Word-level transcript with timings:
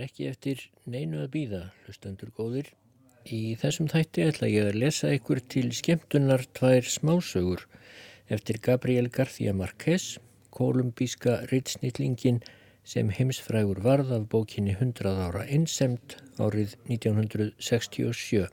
Er 0.00 0.06
ekki 0.06 0.30
eftir 0.30 0.60
neinu 0.88 1.18
að 1.20 1.26
býða, 1.34 1.58
hlustendur 1.84 2.30
góðir. 2.32 2.70
Í 3.28 3.52
þessum 3.60 3.90
þætti 3.92 4.22
ætla 4.24 4.48
ég 4.48 4.68
að 4.70 4.78
lesa 4.80 5.10
ykkur 5.12 5.42
til 5.52 5.66
skemmtunar 5.76 6.46
tvær 6.56 6.88
smásögur 6.88 7.66
eftir 8.32 8.62
Gabriel 8.64 9.10
García 9.12 9.52
Márquez, 9.52 10.14
kolumbíska 10.56 11.34
ritsnýtlingin 11.50 12.40
sem 12.94 13.12
heimsfrægur 13.12 13.82
varð 13.84 14.14
af 14.16 14.24
bókinni 14.32 14.72
100 14.78 15.12
ára 15.26 15.44
einsemt 15.44 16.16
árið 16.40 16.78
1967. 16.88 18.48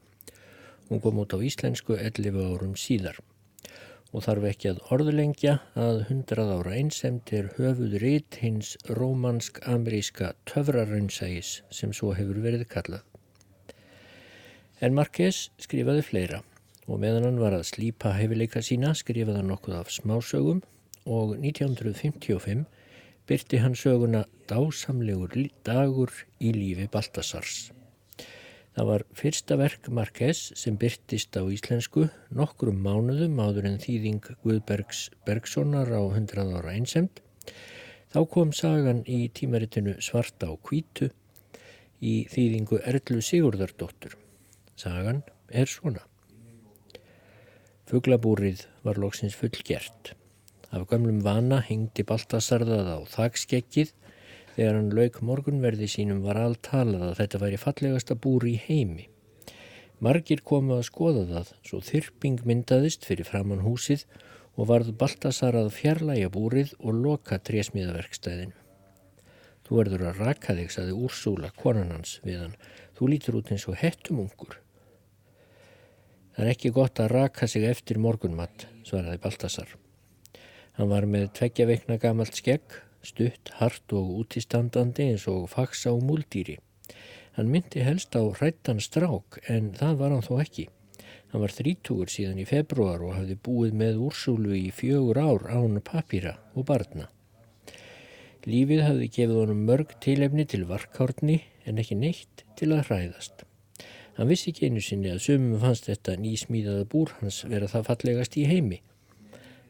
Hún 0.91 0.99
kom 0.99 1.23
út 1.23 1.31
á 1.31 1.39
íslensku 1.39 1.95
11 1.95 2.43
árum 2.43 2.75
síðar 2.75 3.23
og 4.13 4.23
þarf 4.25 4.45
ekki 4.49 4.69
að 4.71 4.81
orðlengja 4.95 5.57
að 5.75 6.03
hundrað 6.09 6.53
ára 6.57 6.75
einsemt 6.79 7.33
er 7.35 7.49
höfuð 7.57 7.97
rít 8.03 8.39
hins 8.41 8.75
rómansk-ameríska 8.87 10.31
töfraraunsægis 10.49 11.61
sem 11.73 11.93
svo 11.93 12.13
hefur 12.17 12.39
verið 12.45 12.67
kallað. 12.71 13.03
En 14.79 14.95
Marquez 14.95 15.47
skrifaði 15.59 16.05
fleira 16.05 16.41
og 16.87 17.01
meðan 17.03 17.27
hann 17.27 17.39
var 17.41 17.55
að 17.57 17.67
slípa 17.71 18.13
hefileika 18.15 18.63
sína 18.63 18.93
skrifaði 18.95 19.41
hann 19.41 19.51
nokkuð 19.51 19.79
af 19.81 19.91
smásögum 19.91 20.61
og 21.05 21.35
1955 21.39 22.65
byrti 23.27 23.59
hann 23.63 23.75
söguna 23.75 24.23
Dásamlegur 24.47 25.33
dagur 25.67 26.13
í 26.39 26.53
lífi 26.55 26.87
Baltasars. 26.91 27.73
Það 28.77 28.85
var 28.91 29.03
fyrsta 29.17 29.55
verk 29.57 29.87
Marquez 29.89 30.39
sem 30.53 30.75
byrtist 30.77 31.33
á 31.33 31.41
íslensku 31.49 32.03
nokkrum 32.37 32.77
mánuðum 32.85 33.39
áður 33.41 33.65
en 33.71 33.79
þýðing 33.81 34.27
Guðbergs 34.43 34.99
Bergsonar 35.25 35.89
á 35.89 35.97
100 36.05 36.51
ára 36.59 36.75
einsemt. 36.75 37.23
Þá 38.13 38.19
kom 38.29 38.51
sagan 38.53 38.99
í 39.09 39.31
tímaritinu 39.33 39.95
Svarta 39.97 40.51
og 40.53 40.61
Kvítu 40.69 41.09
í 42.05 42.29
þýðingu 42.29 42.77
Erlu 42.85 43.17
Sigurðardóttur. 43.25 44.13
Sagan 44.77 45.23
er 45.49 45.65
svona. 45.65 46.05
Fuglabúrið 47.89 48.67
var 48.85 49.01
loksins 49.01 49.33
fullgert. 49.41 50.13
Af 50.69 50.85
gamlum 50.91 51.23
vana 51.25 51.63
hengdi 51.65 52.05
Baltasarðað 52.05 52.93
á 52.93 52.97
þakskekkið 53.09 53.97
Þegar 54.57 54.73
hann 54.73 54.93
lauk 54.97 55.17
morgunverði 55.21 55.85
sínum 55.85 56.23
var 56.25 56.39
allt 56.41 56.63
talað 56.65 57.11
að 57.11 57.19
þetta 57.19 57.39
væri 57.43 57.57
fallegasta 57.61 58.15
búri 58.17 58.55
í 58.55 58.61
heimi. 58.63 59.03
Margir 60.01 60.41
komu 60.41 60.79
að 60.79 60.87
skoða 60.87 61.25
það, 61.29 61.51
svo 61.61 61.81
þyrping 61.85 62.39
myndaðist 62.49 63.05
fyrir 63.05 63.29
framann 63.29 63.61
húsið 63.61 64.07
og 64.57 64.71
varð 64.71 64.95
Baltasar 64.97 65.53
að 65.59 65.69
fjarlæga 65.75 66.31
búrið 66.33 66.71
og 66.79 66.97
loka 67.03 67.37
trésmiðaverkstæðinu. 67.37 68.57
Þú 69.67 69.77
verður 69.77 70.07
að 70.09 70.23
raka 70.23 70.57
þig, 70.57 70.73
saði 70.73 70.97
Úrsúla, 71.05 71.53
konan 71.53 71.93
hans 71.93 72.15
við 72.25 72.41
hann. 72.41 72.57
Þú 72.97 73.11
lítur 73.13 73.37
út 73.37 73.53
eins 73.53 73.67
og 73.69 73.77
hettumungur. 73.77 74.57
Það 76.33 76.45
er 76.47 76.51
ekki 76.55 76.73
gott 76.73 76.97
að 77.03 77.13
raka 77.13 77.45
sig 77.45 77.69
eftir 77.69 78.01
morgunmatt, 78.01 78.65
svaraði 78.89 79.21
Baltasar. 79.21 79.77
Hann 80.81 80.89
var 80.89 81.05
með 81.05 81.29
tveggja 81.37 81.69
veikna 81.69 82.01
gamalt 82.01 82.37
skegg 82.41 82.81
stutt, 83.07 83.51
hart 83.59 83.93
og 83.95 84.13
útistandandi 84.21 85.09
eins 85.11 85.27
og 85.31 85.49
faksa 85.51 85.93
og 85.95 86.03
múldýri. 86.07 86.57
Hann 87.37 87.51
myndi 87.53 87.83
helst 87.85 88.15
á 88.17 88.21
hrættan 88.21 88.81
strák 88.81 89.39
en 89.47 89.73
það 89.77 89.99
var 89.99 90.15
hann 90.15 90.25
þó 90.25 90.39
ekki. 90.41 90.67
Hann 91.31 91.43
var 91.43 91.53
þrítúur 91.53 92.09
síðan 92.09 92.39
í 92.41 92.47
februar 92.47 93.03
og 93.03 93.17
hafði 93.17 93.35
búið 93.47 93.75
með 93.81 93.99
úrsúlu 94.07 94.55
í 94.57 94.71
fjögur 94.73 95.19
ár 95.19 95.47
án 95.51 95.81
papíra 95.83 96.37
og 96.55 96.65
barna. 96.69 97.09
Lífið 98.47 98.81
hafði 98.85 99.11
gefið 99.11 99.39
honum 99.41 99.65
mörg 99.67 99.91
tilefni 100.03 100.47
til 100.47 100.63
varkárni 100.69 101.41
en 101.67 101.81
ekki 101.83 101.97
neitt 101.99 102.45
til 102.55 102.71
að 102.71 102.87
hræðast. 102.87 103.43
Hann 104.17 104.31
vissi 104.31 104.49
ekki 104.49 104.69
einu 104.71 104.81
sinni 104.81 105.11
að 105.11 105.25
sumum 105.27 105.59
fannst 105.61 105.89
þetta 105.91 106.15
nýsmíðaða 106.17 106.85
búr 106.89 107.11
hans 107.19 107.43
vera 107.45 107.67
það 107.69 107.89
fallegast 107.91 108.37
í 108.39 108.47
heimi. 108.49 108.79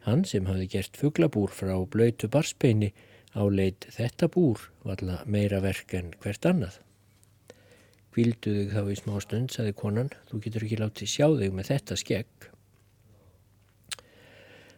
Hann 0.06 0.24
sem 0.30 0.46
hafði 0.48 0.70
gert 0.72 0.96
fugglabúr 0.96 1.52
frá 1.52 1.74
blöytu 1.84 2.30
barspeini 2.32 2.94
áleit 3.36 3.88
þetta 3.94 4.30
búr 4.32 4.62
valla 4.88 5.22
meira 5.26 5.60
verk 5.64 5.94
en 5.98 6.14
hvert 6.22 6.46
annað. 6.50 6.78
Kvildu 8.16 8.54
þig 8.54 8.72
þá 8.74 8.92
í 8.92 8.96
smá 8.98 9.18
stund, 9.22 9.52
saði 9.54 9.74
konan, 9.78 10.08
þú 10.30 10.40
getur 10.46 10.64
ekki 10.66 10.80
látið 10.82 11.12
sjá 11.12 11.28
þig 11.38 11.52
með 11.54 11.68
þetta 11.72 11.98
skegg. 12.02 12.48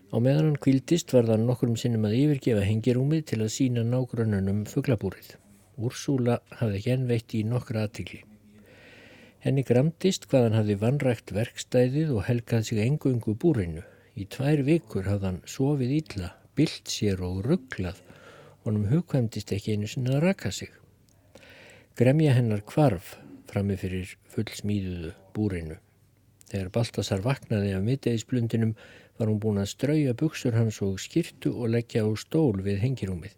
Á 0.09 0.17
meðan 0.17 0.49
hann 0.49 0.63
kvildist 0.63 1.13
var 1.13 1.29
það 1.29 1.45
nokkur 1.45 1.69
um 1.69 1.77
sinnum 1.79 2.07
að 2.09 2.17
yfirgefa 2.17 2.65
hengirúmið 2.65 3.27
til 3.29 3.39
að 3.45 3.53
sína 3.53 3.85
nágrununum 3.85 4.65
fugglabúrið. 4.67 5.35
Úrsúla 5.79 6.39
hafði 6.59 6.81
ekki 6.81 6.93
ennveitt 6.95 7.38
í 7.38 7.45
nokkra 7.47 7.85
aðtikli. 7.85 8.23
Henni 9.39 9.63
gramdist 9.63 10.25
hvað 10.27 10.49
hann 10.49 10.57
hafði 10.57 10.79
vannrægt 10.81 11.31
verkstæðið 11.38 12.11
og 12.17 12.25
helgað 12.27 12.65
sig 12.67 12.81
engungu 12.83 13.38
búrinu. 13.39 13.85
Í 14.19 14.25
tvær 14.27 14.65
vikur 14.67 15.07
hafði 15.07 15.29
hann 15.29 15.41
sofið 15.47 15.95
ítla, 16.01 16.33
bilt 16.57 16.91
sér 16.91 17.21
og 17.23 17.45
rugglað 17.45 18.01
honum 18.69 18.88
hugkvæmdist 18.91 19.52
ekki 19.56 19.75
einu 19.75 19.90
sinna 19.90 20.16
að 20.18 20.24
raka 20.28 20.52
sig. 20.53 20.69
Gremja 21.97 22.35
hennar 22.38 22.62
kvarf 22.63 23.16
frammi 23.50 23.75
fyrir 23.81 24.16
full 24.30 24.47
smíðuðu 24.53 25.13
búrinu. 25.34 25.80
Þegar 26.50 26.72
Baltasar 26.74 27.22
vaknaði 27.25 27.74
af 27.78 27.85
middeiðsblundinum 27.85 28.74
var 29.19 29.30
hún 29.30 29.41
búin 29.41 29.62
að 29.62 29.72
strauja 29.74 30.16
buksur 30.18 30.56
hans 30.57 30.80
og 30.85 31.00
skirtu 31.02 31.52
og 31.52 31.74
leggja 31.74 32.06
á 32.06 32.09
stól 32.18 32.62
við 32.66 32.81
hengirúmið. 32.85 33.35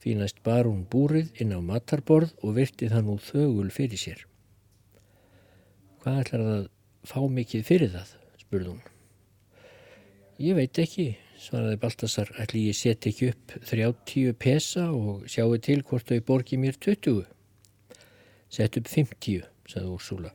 Fínast 0.00 0.40
bar 0.46 0.64
hún 0.64 0.86
búrið 0.88 1.34
inn 1.42 1.52
á 1.52 1.60
matarborð 1.60 2.32
og 2.40 2.56
virtið 2.56 2.94
hann 2.96 3.10
úr 3.12 3.20
þögul 3.20 3.68
fyrir 3.74 4.00
sér. 4.00 4.24
Hvað 6.00 6.22
ætlar 6.22 6.46
það 6.46 6.56
að 6.56 6.68
fá 7.10 7.20
mikið 7.38 7.66
fyrir 7.68 7.92
það? 7.92 8.14
spurði 8.40 8.72
hún. 8.72 8.80
Ég 10.40 10.56
veit 10.56 10.78
ekki, 10.80 11.10
svaraði 11.40 11.78
Baltasar, 11.80 12.28
ætli 12.42 12.66
ég 12.68 12.76
set 12.76 13.06
ekki 13.08 13.30
upp 13.32 13.54
30 13.68 14.34
pesa 14.40 14.90
og 14.92 15.24
sjáu 15.30 15.56
til 15.62 15.80
hvort 15.86 16.10
þau 16.10 16.20
borgi 16.26 16.58
mér 16.60 16.76
20. 16.76 17.22
Sett 18.52 18.76
upp 18.76 18.90
50, 18.90 19.46
sagði 19.70 19.94
Úrsúla. 19.94 20.34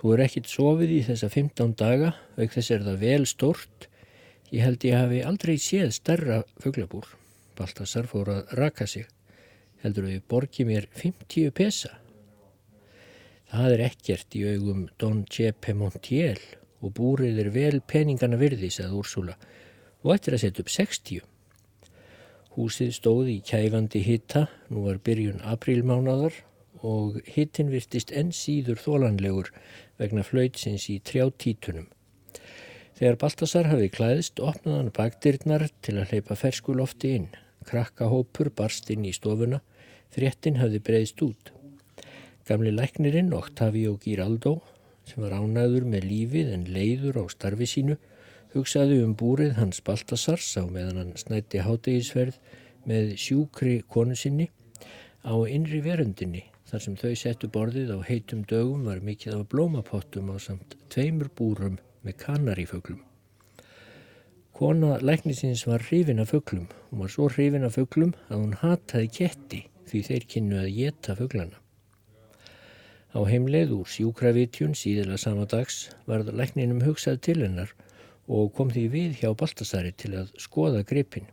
Þú 0.00 0.14
er 0.14 0.24
ekkit 0.24 0.50
sofið 0.50 0.94
í 0.96 1.00
þessa 1.06 1.28
15 1.30 1.76
daga, 1.78 2.14
auk 2.40 2.54
þess 2.56 2.72
er 2.74 2.84
það 2.86 3.02
vel 3.04 3.28
stort. 3.28 3.86
Ég 4.50 4.64
held 4.66 4.86
ég 4.88 4.96
hafi 4.96 5.22
aldrei 5.28 5.54
séð 5.60 5.92
starra 5.94 6.40
fugglabúr. 6.62 7.06
Baltasar 7.58 8.08
fór 8.10 8.32
að 8.32 8.54
raka 8.58 8.88
sig. 8.90 9.06
Heldur 9.84 10.08
þau 10.08 10.26
borgi 10.34 10.66
mér 10.66 10.88
50 10.96 11.54
pesa? 11.54 11.94
Það 13.50 13.76
er 13.76 13.84
ekkert 13.86 14.34
í 14.38 14.44
augum 14.54 14.88
Don 14.98 15.22
Chepe 15.30 15.76
Montiel 15.76 16.40
og 16.80 16.94
búrið 16.96 17.38
er 17.44 17.54
vel 17.54 17.80
peningana 17.84 18.38
virði, 18.40 18.70
sagði 18.72 18.98
Úrsúla 18.98 19.38
og 20.02 20.14
eftir 20.14 20.36
að 20.36 20.42
setja 20.44 20.64
upp 20.64 20.72
60. 20.72 21.20
Húsið 22.56 22.94
stóði 22.96 23.36
í 23.38 23.44
kæfandi 23.46 24.02
hitta, 24.04 24.46
nú 24.72 24.86
var 24.88 24.98
byrjun 25.04 25.44
aprílmánadar 25.46 26.34
og 26.86 27.20
hittin 27.28 27.70
virtist 27.70 28.10
enn 28.16 28.32
síður 28.34 28.80
þólanlegur 28.80 29.52
vegna 30.00 30.24
flautsins 30.26 30.88
í 30.90 30.98
trjátítunum. 31.04 31.86
Þegar 33.00 33.16
Baltasar 33.20 33.68
hafi 33.70 33.88
klæðist, 33.92 34.40
opnaði 34.44 34.76
hann 34.76 34.92
bakdyrnar 34.96 35.68
til 35.84 35.94
að 35.96 36.10
hleypa 36.12 36.36
ferskulofti 36.36 37.14
inn. 37.16 37.30
Krakkahópur 37.68 38.50
barst 38.56 38.90
inn 38.92 39.06
í 39.08 39.14
stofuna, 39.16 39.62
fréttin 40.12 40.58
hafi 40.60 40.80
breyðst 40.84 41.22
út. 41.24 41.52
Gamli 42.48 42.72
læknirinn 42.74 43.32
Octavio 43.36 43.94
Giraldo, 44.02 44.58
sem 45.08 45.22
var 45.24 45.36
ánæður 45.38 45.86
með 45.88 46.08
lífið 46.10 46.52
en 46.56 46.66
leiður 46.74 47.22
á 47.22 47.24
starfi 47.32 47.68
sínu, 47.68 47.96
hugsaði 48.54 49.00
um 49.04 49.16
búrið 49.18 49.56
hans 49.58 49.82
Baltasars 49.86 50.52
á 50.58 50.64
meðan 50.66 51.02
hann 51.02 51.12
snætti 51.20 51.62
hátegisverð 51.62 52.40
með 52.88 53.14
sjúkri 53.20 53.76
konu 53.88 54.16
sinni 54.18 54.48
á 55.22 55.34
innri 55.46 55.82
verundinni 55.84 56.46
þar 56.70 56.84
sem 56.84 56.96
þau 56.98 57.12
settu 57.18 57.50
borðið 57.50 57.94
á 57.94 57.98
heitum 58.06 58.42
dögum 58.50 58.86
var 58.86 59.02
mikið 59.04 59.36
af 59.40 59.46
blómapottum 59.52 60.30
á 60.30 60.36
samt 60.38 60.76
tveimur 60.92 61.30
búrum 61.34 61.78
með 62.06 62.16
kanarífuglum. 62.24 63.00
Kona 64.54 64.98
læknisins 65.00 65.64
var 65.66 65.82
hrifin 65.88 66.20
af 66.20 66.30
fuglum. 66.34 66.68
Hún 66.90 67.02
var 67.02 67.10
svo 67.10 67.28
hrifin 67.32 67.64
af 67.64 67.78
fuglum 67.78 68.14
að 68.28 68.42
hún 68.42 68.56
hataði 68.60 69.10
ketti 69.18 69.60
því 69.90 70.02
þeir 70.08 70.26
kynnu 70.34 70.58
að 70.60 70.72
geta 70.76 71.16
fuglana. 71.18 71.58
Á 73.10 73.20
heimleið 73.26 73.72
úr 73.74 73.88
sjúkravitjun 73.90 74.76
síðila 74.78 75.16
sama 75.18 75.46
dags 75.50 75.88
varð 76.06 76.30
lækninum 76.36 76.84
hugsað 76.84 77.18
til 77.26 77.40
hennar 77.42 77.72
og 78.30 78.54
kom 78.54 78.70
því 78.70 78.86
við 78.94 79.20
hjá 79.20 79.34
Baltasari 79.34 79.90
til 79.98 80.14
að 80.22 80.32
skoða 80.38 80.84
gripin. 80.86 81.26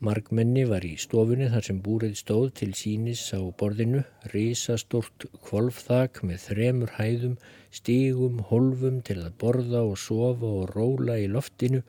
Margmenni 0.00 0.62
var 0.64 0.84
í 0.88 0.94
stofunni 0.96 1.50
þar 1.52 1.66
sem 1.66 1.80
búrið 1.84 2.14
stóð 2.16 2.46
til 2.56 2.70
sínis 2.78 3.22
á 3.36 3.40
borðinu, 3.60 4.00
risastort 4.32 5.26
kvolfþak 5.44 6.22
með 6.24 6.46
þremur 6.46 6.94
hæðum, 6.96 7.34
stígum, 7.68 8.38
holfum 8.48 9.02
til 9.04 9.18
að 9.20 9.36
borða 9.42 9.84
og 9.84 9.98
sofa 10.00 10.48
og 10.62 10.72
róla 10.72 11.18
í 11.20 11.28
loftinu 11.28 11.82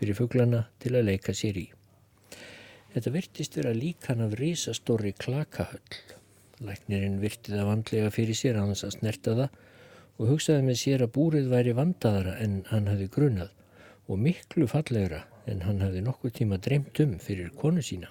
fyrir 0.00 0.16
fugglana 0.16 0.64
til 0.80 0.94
að 0.96 1.10
leika 1.10 1.36
sér 1.36 1.60
í. 1.60 1.66
Þetta 2.94 3.12
virtist 3.18 3.60
vera 3.60 3.76
líkan 3.76 4.24
af 4.24 4.38
risastóri 4.40 5.12
klakahöll. 5.12 5.98
Læknirinn 6.64 7.20
virti 7.20 7.52
það 7.52 7.68
vandlega 7.68 8.14
fyrir 8.16 8.38
sér 8.38 8.56
að 8.56 8.70
hans 8.70 8.86
að 8.88 8.96
snerta 8.96 9.36
það 9.42 9.60
og 10.18 10.32
hugsaði 10.32 10.66
með 10.66 10.78
sér 10.82 11.04
að 11.06 11.14
búrið 11.14 11.50
væri 11.52 11.74
vandaðara 11.78 12.36
en 12.42 12.60
hann 12.72 12.90
hafi 12.90 13.08
grunað 13.14 13.52
og 14.08 14.20
miklu 14.22 14.66
fallegra 14.70 15.24
en 15.48 15.62
hann 15.64 15.82
hafi 15.84 16.02
nokkuð 16.04 16.34
tíma 16.40 16.58
dreymt 16.62 16.98
um 17.04 17.18
fyrir 17.22 17.52
konu 17.56 17.84
sína. 17.84 18.10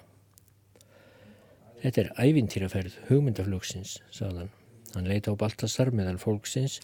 Þetta 1.78 2.00
er 2.02 2.12
ævintýraferð 2.18 2.96
hugmyndaflöksins, 3.08 3.98
sagðan. 4.10 4.48
Hann 4.96 5.06
leita 5.06 5.30
á 5.30 5.38
Baltasar 5.38 5.92
meðal 5.94 6.18
fólksins 6.18 6.80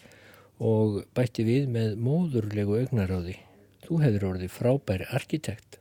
og 0.63 1.01
bætti 1.17 1.43
við 1.43 1.67
með 1.73 1.97
móðurlegu 1.99 2.77
augnaráði. 2.83 3.39
Þú 3.83 3.99
hefur 4.05 4.27
orðið 4.31 4.53
frábæri 4.53 5.09
arkitekt. 5.11 5.79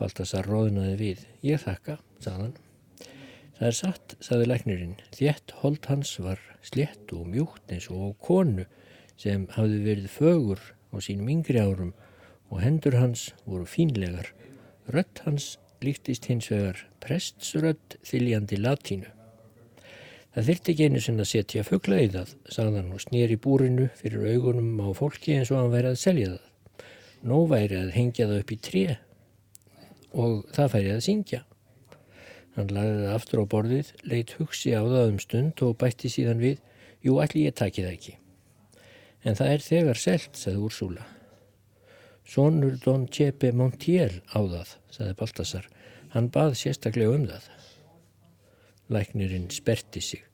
Baltasar 0.00 0.48
róðnaði 0.48 0.96
við. 1.00 1.26
Ég 1.44 1.60
þakka, 1.60 1.98
sagðan. 2.24 2.56
Það 3.56 3.68
er 3.70 3.76
satt, 3.78 4.14
sagði 4.20 4.46
læknirinn. 4.50 4.96
Þjett 5.16 5.54
hold 5.62 5.86
hans 5.88 6.10
var 6.20 6.40
slett 6.60 7.12
og 7.16 7.28
mjúkt 7.32 7.72
eins 7.72 7.86
og 7.88 8.18
konu 8.20 8.66
sem 9.16 9.46
hafði 9.54 9.78
verið 9.86 10.10
fögur 10.12 10.60
á 10.92 10.96
sínum 11.00 11.30
yngri 11.32 11.62
árum 11.62 11.94
og 12.52 12.60
hendur 12.60 12.98
hans 13.00 13.30
voru 13.46 13.64
fínlegar. 13.64 14.28
Rött 14.92 15.24
hans 15.24 15.54
líktist 15.80 16.28
hins 16.28 16.50
vegar 16.52 16.84
prestsrött 17.00 17.96
þiljandi 18.04 18.60
latínu. 18.60 19.08
Það 20.36 20.48
þyrti 20.50 20.72
ekki 20.74 20.86
einu 20.90 21.00
sinna 21.00 21.24
að 21.24 21.32
setja 21.32 21.64
fuggla 21.64 22.02
í 22.04 22.12
það, 22.12 22.36
sagðan 22.52 22.92
og 22.92 23.00
snýri 23.00 23.40
búrinu 23.40 23.88
fyrir 23.96 24.34
augunum 24.34 24.84
á 24.84 24.92
fólki 24.92 25.38
eins 25.38 25.48
og 25.48 25.62
hann 25.62 25.72
væri 25.72 25.94
að 25.94 26.02
selja 26.02 26.34
það. 26.34 26.86
Nó 27.24 27.38
væri 27.48 27.80
að 27.80 27.94
hengja 27.96 28.28
það 28.28 28.42
upp 28.42 28.52
í 28.52 28.58
tré 28.68 28.86
og 30.12 30.42
það 30.52 30.74
færi 30.74 30.92
að 30.92 31.06
syngja. 31.08 31.46
Hann 32.56 32.72
lagði 32.72 33.02
það 33.02 33.14
aftur 33.14 33.42
á 33.44 33.46
borðið, 33.52 33.90
leitt 34.08 34.32
hugsi 34.38 34.72
á 34.72 34.80
það 34.80 35.10
um 35.10 35.18
stund 35.20 35.62
og 35.66 35.76
bætti 35.80 36.08
síðan 36.08 36.40
við, 36.40 36.62
jú, 37.04 37.18
allir 37.20 37.50
ég 37.50 37.56
taki 37.58 37.84
það 37.84 37.96
ekki. 37.98 38.14
En 39.26 39.36
það 39.36 39.52
er 39.52 39.64
þegar 39.66 40.00
selt, 40.00 40.38
sagði 40.40 40.62
Úrsúla. 40.64 41.04
Sónur 42.26 42.78
Don 42.82 43.04
Chepe 43.12 43.52
Montiel 43.54 44.22
á 44.32 44.40
það, 44.40 44.72
sagði 44.90 45.18
Baltasar. 45.20 45.68
Hann 46.14 46.30
bað 46.32 46.56
sérstaklega 46.58 47.12
um 47.12 47.26
það. 47.28 47.50
Læknirinn 48.90 49.50
sperti 49.52 50.00
sig. 50.02 50.24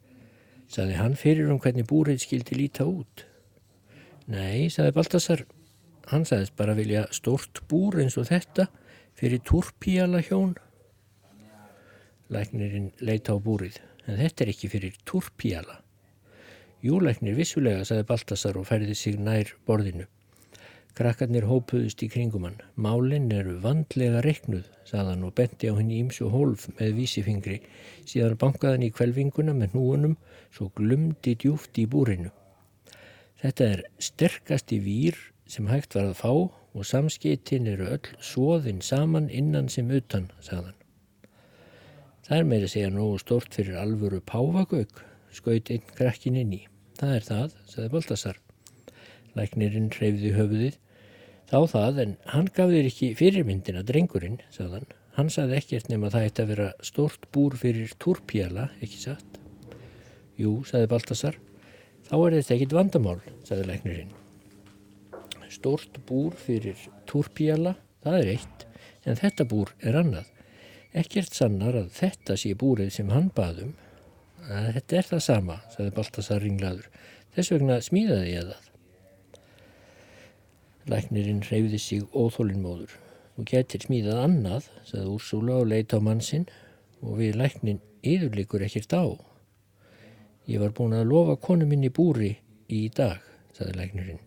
Sagði 0.73 0.97
hann 1.01 1.19
fyrir 1.19 1.51
um 1.53 1.61
hvernig 1.61 1.89
búrið 1.91 2.23
skildi 2.23 2.57
líta 2.57 2.87
út. 2.89 3.27
Nei, 4.31 4.71
sagði 4.71 4.95
Baltasar. 4.97 5.45
Hann 6.13 6.25
sagðist 6.29 6.55
bara 6.57 6.77
vilja 6.79 7.09
stort 7.11 7.65
búr 7.69 7.99
eins 8.03 8.17
og 8.21 8.31
þetta 8.31 8.69
fyrir 9.19 9.43
turpíala 9.49 10.23
hjón. 10.25 10.55
Læknirinn 12.33 12.93
leita 13.05 13.35
á 13.35 13.39
búrið, 13.45 13.77
en 14.09 14.17
þetta 14.17 14.45
er 14.45 14.51
ekki 14.55 14.71
fyrir 14.73 14.95
turpíala. 15.09 15.83
Júlæknir 16.83 17.37
vissulega, 17.37 17.85
saði 17.85 18.07
Baltasar 18.09 18.57
og 18.59 18.67
færði 18.71 18.97
sig 18.97 19.19
nær 19.21 19.53
borðinu. 19.69 20.07
Krakkarnir 20.97 21.47
hópuðust 21.49 22.03
í 22.05 22.09
kringum 22.13 22.45
hann. 22.49 22.59
Málinn 22.77 23.31
eru 23.33 23.55
vandlega 23.63 24.21
reiknuð, 24.25 24.67
saðan 24.89 25.23
og 25.29 25.37
benti 25.39 25.69
á 25.69 25.77
henni 25.77 26.01
ímsu 26.03 26.29
hólf 26.33 26.67
með 26.81 26.99
vísifingri, 26.99 27.61
síðan 28.09 28.37
bankaðan 28.41 28.85
í 28.89 28.91
kvelvinguna 28.93 29.55
með 29.57 29.79
núunum, 29.79 30.19
svo 30.53 30.69
glumdi 30.77 31.37
djúft 31.37 31.81
í 31.81 31.87
búrinu. 31.89 32.33
Þetta 33.41 33.73
er 33.77 33.87
sterkasti 34.01 34.83
výr 34.85 35.17
sem 35.49 35.69
hægt 35.69 35.97
var 35.97 36.11
að 36.11 36.21
fá 36.21 36.33
og 36.33 36.87
samskiptin 36.89 37.69
eru 37.73 37.89
öll 37.97 38.15
svoðinn 38.21 38.85
saman 38.85 39.29
innan 39.29 39.69
sem 39.73 39.91
utan, 39.93 40.31
saðan. 40.41 40.77
Það 42.23 42.39
er 42.39 42.47
meira 42.47 42.69
að 42.69 42.73
segja 42.77 42.93
nógu 42.95 43.19
stort 43.19 43.57
fyrir 43.57 43.79
alvöru 43.81 44.21
páfagauk, 44.23 45.01
skaut 45.35 45.71
einn 45.75 45.83
krakkin 45.99 46.39
inn 46.39 46.53
í. 46.55 46.61
Það 47.01 47.15
er 47.17 47.25
það, 47.27 47.55
sagði 47.67 47.91
Baltasar. 47.97 48.39
Læknirinn 49.35 49.89
hreyfði 49.91 50.31
höfuðið. 50.37 50.77
Þá 51.51 51.59
það, 51.73 51.99
en 52.05 52.13
hann 52.31 52.51
gaf 52.55 52.71
þér 52.71 52.89
ekki 52.93 53.09
fyrirmyndina, 53.19 53.83
drengurinn, 53.89 54.39
sagðan. 54.55 54.87
Hann 55.17 55.33
sagði 55.35 55.59
ekkert 55.59 55.91
nema 55.91 56.13
það 56.15 56.29
eitt 56.29 56.43
að 56.45 56.53
vera 56.53 56.69
stort 56.87 57.27
búr 57.35 57.59
fyrir 57.59 57.91
turpjala, 58.01 58.71
ekki 58.79 59.03
satt. 59.03 59.41
Jú, 60.39 60.61
sagði 60.69 60.93
Baltasar. 60.95 61.37
Þá 62.07 62.15
er 62.21 62.37
þetta 62.39 62.55
ekkit 62.57 62.77
vandamál, 62.79 63.19
sagði 63.49 63.67
læknirinn. 63.69 64.15
Stort 65.53 65.99
búr 66.09 66.39
fyrir 66.39 66.79
turpjala, 67.11 67.75
það 68.07 68.21
er 68.23 68.33
eitt, 68.39 68.67
en 69.05 69.19
þetta 69.19 69.49
búr 69.51 69.75
er 69.83 69.99
annað. 70.01 70.32
Ekkert 70.93 71.33
sannar 71.33 71.77
að 71.79 71.95
þetta 71.97 72.37
sé 72.37 72.53
búrið 72.59 72.91
sem 72.99 73.13
hann 73.13 73.31
baðum. 73.33 73.73
Að 74.43 74.75
þetta 74.77 74.99
er 74.99 75.09
það 75.09 75.23
sama, 75.25 75.57
sagði 75.73 75.95
Baltasar 75.97 76.43
ringlaður. 76.45 76.89
Þess 77.33 77.53
vegna 77.55 77.79
smíðaði 77.81 78.35
ég 78.35 78.51
það. 78.51 78.69
Læknirinn 80.93 81.41
reyfði 81.47 81.81
sig 81.81 82.05
óþólinnmóður. 82.13 82.99
Þú 83.37 83.47
getur 83.49 83.87
smíðað 83.87 84.21
annað, 84.27 84.69
sagði 84.85 85.15
Úrsúla 85.15 85.61
og 85.63 85.71
leita 85.71 85.97
á 85.97 86.05
mannsinn 86.05 86.45
og 87.01 87.17
við 87.23 87.39
læknin 87.41 87.81
yðurleikur 88.05 88.67
ekkert 88.67 88.93
á. 88.93 89.05
Ég 90.51 90.61
var 90.61 90.75
búin 90.77 90.99
að 90.99 91.09
lofa 91.09 91.39
konu 91.41 91.65
minni 91.71 91.89
búri 91.89 92.35
í 92.69 92.85
dag, 92.93 93.23
sagði 93.57 93.79
læknirinn. 93.79 94.23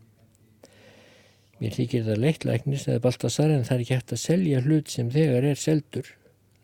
Mér 1.59 1.75
þykir 1.75 2.07
það 2.07 2.23
leitt 2.23 2.45
læknir, 2.47 2.81
sagði 2.81 3.03
Baltasar, 3.05 3.51
en 3.51 3.67
það 3.67 3.75
er 3.75 3.83
ekki 3.83 3.99
hægt 3.99 4.15
að 4.15 4.23
selja 4.23 4.63
hlut 4.65 4.91
sem 4.91 5.11
þegar 5.13 5.51
er 5.51 5.59
seldur. 5.59 6.15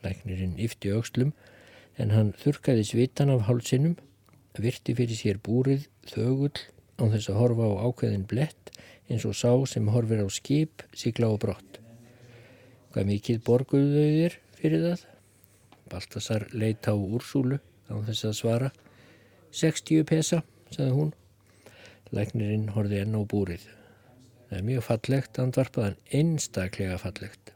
Læknirinn 0.05 0.57
yfti 0.61 0.91
aukslum 0.95 1.33
en 2.01 2.13
hann 2.15 2.31
þurkaði 2.41 2.85
svitan 2.87 3.31
af 3.33 3.45
hálsinum, 3.47 3.97
virti 4.57 4.95
fyrir 4.97 5.17
sér 5.17 5.39
búrið, 5.43 5.87
þögull, 6.09 6.57
án 6.99 7.13
þess 7.13 7.31
að 7.31 7.39
horfa 7.41 7.67
á 7.69 7.73
ákveðin 7.87 8.27
blett 8.29 8.71
eins 9.11 9.25
og 9.27 9.35
sá 9.35 9.51
sem 9.67 9.89
horfir 9.91 10.23
á 10.23 10.27
skip, 10.31 10.83
sigla 10.95 11.31
og 11.31 11.41
brott. 11.43 11.79
Hvað 12.91 13.07
mikið 13.07 13.41
borguðu 13.47 13.91
þau 13.95 14.13
þér 14.17 14.37
fyrir 14.59 14.85
það? 14.85 15.05
Baltasar 15.91 16.47
leitt 16.55 16.87
á 16.87 16.95
úrsúlu 16.95 17.59
án 17.91 18.05
þess 18.07 18.27
að 18.29 18.37
svara. 18.39 18.71
60 19.51 20.05
pesa, 20.07 20.41
sagði 20.71 20.91
hún. 20.95 21.13
Læknirinn 22.15 22.69
horfi 22.75 23.01
enn 23.03 23.15
á 23.15 23.21
búrið. 23.23 23.63
Það 24.49 24.57
er 24.59 24.67
mjög 24.67 24.85
fallegt, 24.87 25.39
andvarpaðan 25.39 25.99
einstaklega 26.11 26.99
fallegt. 26.99 27.53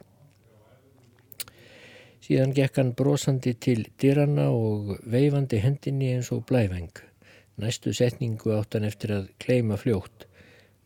Síðan 2.26 2.56
gekk 2.58 2.80
hann 2.80 2.96
brosandi 2.98 3.52
til 3.62 3.84
dyranna 4.02 4.48
og 4.50 4.96
veifandi 5.14 5.60
hendinni 5.62 6.08
eins 6.16 6.32
og 6.34 6.48
blæfeng. 6.50 6.90
Næstu 7.62 7.94
setningu 7.94 8.56
átt 8.56 8.74
hann 8.74 8.88
eftir 8.88 9.14
að 9.14 9.28
kleima 9.44 9.78
fljótt. 9.78 10.26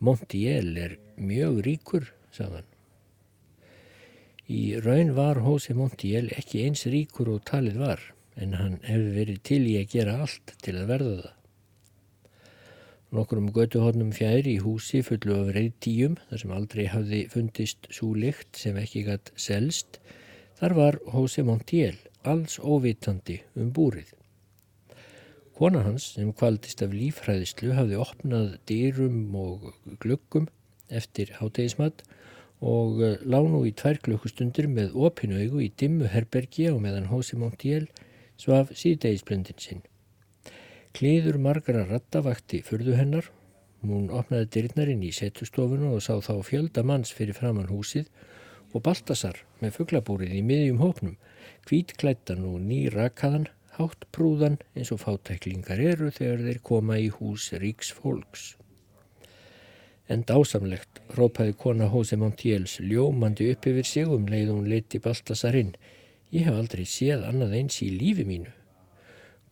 Montiel 0.04 0.74
er 0.76 0.98
mjög 1.16 1.62
ríkur, 1.64 2.10
sagðan. 2.36 2.68
Í 4.52 4.82
raun 4.84 5.16
var 5.16 5.40
Hósi 5.46 5.78
Montiel 5.80 6.28
ekki 6.36 6.66
eins 6.66 6.84
ríkur 6.92 7.32
og 7.32 7.48
talið 7.48 7.80
var, 7.86 8.04
en 8.36 8.60
hann 8.60 8.78
hefði 8.84 9.16
verið 9.22 9.42
til 9.48 9.64
í 9.64 9.80
að 9.80 9.92
gera 9.96 10.20
allt 10.26 10.56
til 10.60 10.76
að 10.76 10.92
verða 10.92 11.18
það. 11.24 11.36
Nokkur 13.16 13.40
um 13.40 13.52
götuhornum 13.56 14.12
fjær 14.14 14.44
í 14.46 14.60
húsi 14.60 15.06
fullu 15.08 15.40
af 15.40 15.56
reyðtíum, 15.56 16.20
þar 16.28 16.44
sem 16.44 16.52
aldrei 16.60 16.88
hafði 16.92 17.28
fundist 17.32 17.88
svo 17.96 18.12
lykt 18.28 18.60
sem 18.60 18.76
ekki 18.84 19.08
gætt 19.08 19.32
selst, 19.40 20.04
Þar 20.60 20.74
var 20.76 20.96
Jose 21.08 21.40
Montiel 21.48 21.96
alls 22.28 22.58
óvitandi 22.60 23.38
um 23.56 23.70
búrið. 23.72 24.10
Kona 25.56 25.86
hans 25.86 26.10
sem 26.18 26.34
kvaldist 26.36 26.82
af 26.84 26.92
lífræðislu 26.92 27.72
hafði 27.78 28.00
opnað 28.04 28.50
dýrum 28.68 29.38
og 29.40 29.70
glöggum 30.04 30.50
eftir 30.92 31.32
hátegismat 31.38 32.04
og 32.60 33.00
eh, 33.00 33.16
lág 33.24 33.48
nú 33.48 33.62
í 33.70 33.72
tvær 33.72 34.02
klukkustundir 34.04 34.68
með 34.68 34.98
opinu 35.00 35.40
augu 35.40 35.62
í 35.64 35.70
dimmu 35.80 36.10
herbergi 36.12 36.68
og 36.74 36.82
meðan 36.84 37.08
Jose 37.08 37.40
Montiel 37.40 37.88
svaf 38.36 38.74
síðdegisblöndin 38.76 39.64
sinn. 39.64 39.86
Klíður 40.92 41.40
margara 41.40 41.86
rattavakti 41.88 42.60
fyrðu 42.68 42.98
hennar. 43.00 43.32
Hún 43.80 44.12
opnaði 44.12 44.52
dyrnarinn 44.58 45.08
í 45.08 45.14
setustofunu 45.16 45.94
og 45.96 46.04
sá 46.04 46.18
þá 46.20 46.34
fjölda 46.44 46.84
manns 46.84 47.16
fyrir 47.16 47.40
framann 47.40 47.72
húsið 47.72 48.12
og 48.74 48.84
Baltasar 48.86 49.42
með 49.64 49.76
fugglabúrið 49.80 50.36
í 50.38 50.44
miðjum 50.46 50.82
hópnum, 50.84 51.16
kvítklættan 51.68 52.46
og 52.48 52.60
nýrakaðan, 52.66 53.48
hátt 53.80 54.06
prúðan 54.16 54.58
eins 54.76 54.92
og 54.94 55.02
fátæklingar 55.04 55.80
eru 55.80 56.10
þegar 56.12 56.44
þeir 56.46 56.64
koma 56.70 57.00
í 57.00 57.08
hús 57.16 57.50
ríks 57.62 57.92
fólks. 57.96 58.54
En 60.10 60.26
dásamlegt 60.26 61.02
rópaði 61.16 61.54
kona 61.62 61.88
Hósi 61.94 62.18
Montiels 62.18 62.80
ljómandi 62.82 63.52
upp 63.54 63.68
yfir 63.70 63.86
sig 63.86 64.10
um 64.10 64.26
leið 64.28 64.52
hún 64.56 64.70
leiti 64.72 65.00
Baltasarinn. 65.04 65.76
Ég 66.34 66.48
hef 66.48 66.58
aldrei 66.58 66.86
séð 66.90 67.28
annað 67.30 67.54
eins 67.60 67.78
í 67.86 67.92
lífi 67.94 68.26
mínu. 68.26 68.50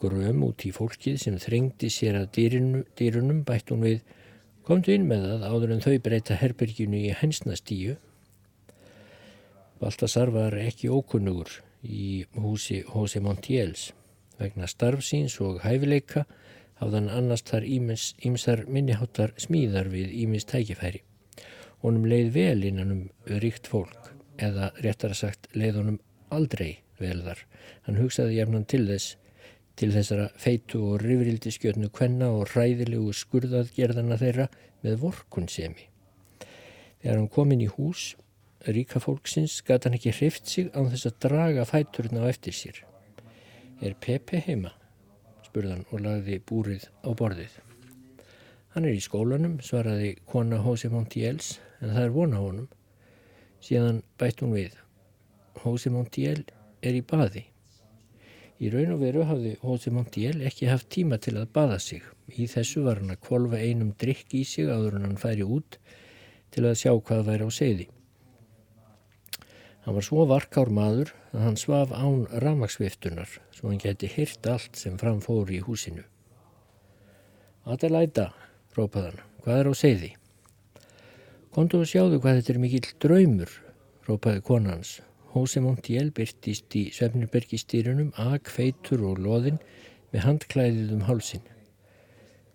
Gröm 0.02 0.44
út 0.46 0.66
í 0.66 0.74
fólkið 0.74 1.22
sem 1.22 1.38
þrengdi 1.42 1.90
sér 1.94 2.20
að 2.20 2.32
dýrinu, 2.38 2.84
dýrunum 2.98 3.44
bætt 3.46 3.72
hún 3.74 3.86
við 3.86 4.02
komdu 4.66 4.94
inn 4.94 5.08
með 5.10 5.24
það 5.30 5.46
áður 5.48 5.74
en 5.76 5.86
þau 5.86 5.96
breyta 6.06 6.38
herberginu 6.42 7.00
í 7.06 7.14
hensnastíu 7.22 7.96
Baltasar 9.78 10.32
var 10.34 10.56
ekki 10.58 10.90
ókunnugur 10.90 11.52
í 11.86 12.26
húsi 12.42 12.80
Jose 12.82 13.20
Montiels. 13.22 13.92
Vegna 14.40 14.66
starfsíns 14.70 15.36
og 15.46 15.60
hæfileika 15.62 16.24
hafðan 16.80 17.12
annars 17.14 17.46
þar 17.46 17.68
ímsar 17.70 18.64
minniháttar 18.66 19.36
smíðar 19.38 19.92
við 19.94 20.16
ímis 20.24 20.50
tækifæri. 20.50 21.04
Honum 21.86 22.10
leið 22.10 22.34
vel 22.34 22.66
innan 22.66 22.96
um 22.96 23.06
ríkt 23.46 23.70
fólk 23.70 24.12
eða 24.42 24.72
réttar 24.82 25.14
að 25.14 25.22
sagt 25.22 25.48
leið 25.54 25.82
honum 25.84 26.02
aldrei 26.34 26.80
vel 26.98 27.22
þar. 27.22 27.46
Hann 27.86 28.02
hugsaði 28.02 28.42
jafnan 28.42 28.66
til 28.66 28.84
þess 28.90 29.16
til 29.78 29.94
þessara 29.94 30.32
feitu 30.42 30.82
og 30.90 31.04
rifrildi 31.06 31.54
skjötnu 31.54 31.92
kvenna 31.94 32.32
og 32.34 32.50
hræðilegu 32.50 33.14
skurðaðgerðana 33.14 34.18
þeirra 34.18 34.48
með 34.82 35.04
vorkunsemi. 35.04 35.92
Þegar 36.98 37.20
hann 37.20 37.30
kom 37.30 37.54
inn 37.54 37.68
í 37.68 37.76
hús 37.78 38.16
ríka 38.76 39.00
fólksins 39.00 39.62
gata 39.68 39.88
hann 39.88 39.96
ekki 39.98 40.12
hrift 40.18 40.50
sig 40.52 40.68
án 40.74 40.90
þess 40.92 41.08
að 41.10 41.20
draga 41.28 41.64
fæturna 41.70 42.26
á 42.26 42.32
eftir 42.32 42.56
sér. 42.56 42.84
Er 43.82 43.96
Pepe 43.96 44.42
heima? 44.44 44.74
spurðan 45.48 45.86
og 45.92 46.04
lagði 46.04 46.38
búrið 46.44 46.88
á 47.02 47.10
borðið. 47.18 47.54
Hann 48.76 48.86
er 48.86 48.94
í 48.94 49.02
skólanum, 49.02 49.58
svaraði 49.64 50.12
kona 50.30 50.60
Hósi 50.62 50.90
Montiels, 50.94 51.56
en 51.82 51.94
það 51.96 52.04
er 52.04 52.14
vona 52.14 52.42
honum. 52.44 52.68
Síðan 53.64 54.04
bætt 54.22 54.44
hún 54.44 54.54
við. 54.54 54.76
Hósi 55.64 55.90
Montiel 55.94 56.44
er 56.86 56.98
í 56.98 57.02
baði. 57.02 57.48
Í 58.62 58.70
raun 58.74 58.94
og 58.94 59.02
veru 59.02 59.26
hafði 59.30 59.56
Hósi 59.64 59.94
Montiel 59.94 60.42
ekki 60.46 60.70
haft 60.70 60.92
tíma 60.94 61.18
til 61.22 61.36
að 61.38 61.52
baða 61.58 61.80
sig. 61.82 62.06
Í 62.30 62.46
þessu 62.50 62.84
var 62.86 63.02
hann 63.02 63.14
að 63.14 63.24
kvolva 63.26 63.62
einum 63.62 63.96
drikk 63.98 64.34
í 64.38 64.44
sig 64.46 64.70
áður 64.70 65.00
en 65.00 65.08
hann 65.08 65.22
færi 65.22 65.46
út 65.46 65.80
til 66.54 66.66
að 66.66 66.80
sjá 66.82 66.92
hvað 66.94 67.28
væri 67.32 67.50
á 67.50 67.52
segði. 67.54 67.90
Hann 69.88 69.96
var 69.96 70.04
svo 70.04 70.26
varkár 70.28 70.68
maður 70.68 71.14
að 71.32 71.44
hann 71.46 71.56
svaf 71.56 71.94
án 71.96 72.26
ramagsviftunar 72.44 73.38
svo 73.56 73.70
hann 73.72 73.80
geti 73.80 74.10
hyrt 74.12 74.44
allt 74.52 74.76
sem 74.76 74.98
framfóri 75.00 75.62
í 75.62 75.64
húsinu. 75.64 76.04
Adelæta, 77.64 78.34
rópað 78.76 79.06
hann, 79.08 79.22
hvað 79.46 79.62
er 79.62 79.70
á 79.72 79.74
segði? 79.80 80.10
Kontu 81.56 81.80
og 81.80 81.88
sjáðu 81.88 82.20
hvað 82.20 82.42
þetta 82.42 82.54
er 82.54 82.60
mikill 82.66 82.92
draumur, 83.00 83.56
rópaði 84.10 84.44
konans. 84.52 84.98
Hósi 85.32 85.64
Montiel 85.64 86.12
byrtist 86.12 86.76
í 86.76 86.84
Svefnirbergistýrunum, 86.92 88.12
ag, 88.20 88.52
feitur 88.52 89.08
og 89.08 89.24
loðin 89.24 89.64
með 90.12 90.28
handklæðið 90.28 90.94
um 91.00 91.08
hálsin. 91.08 91.48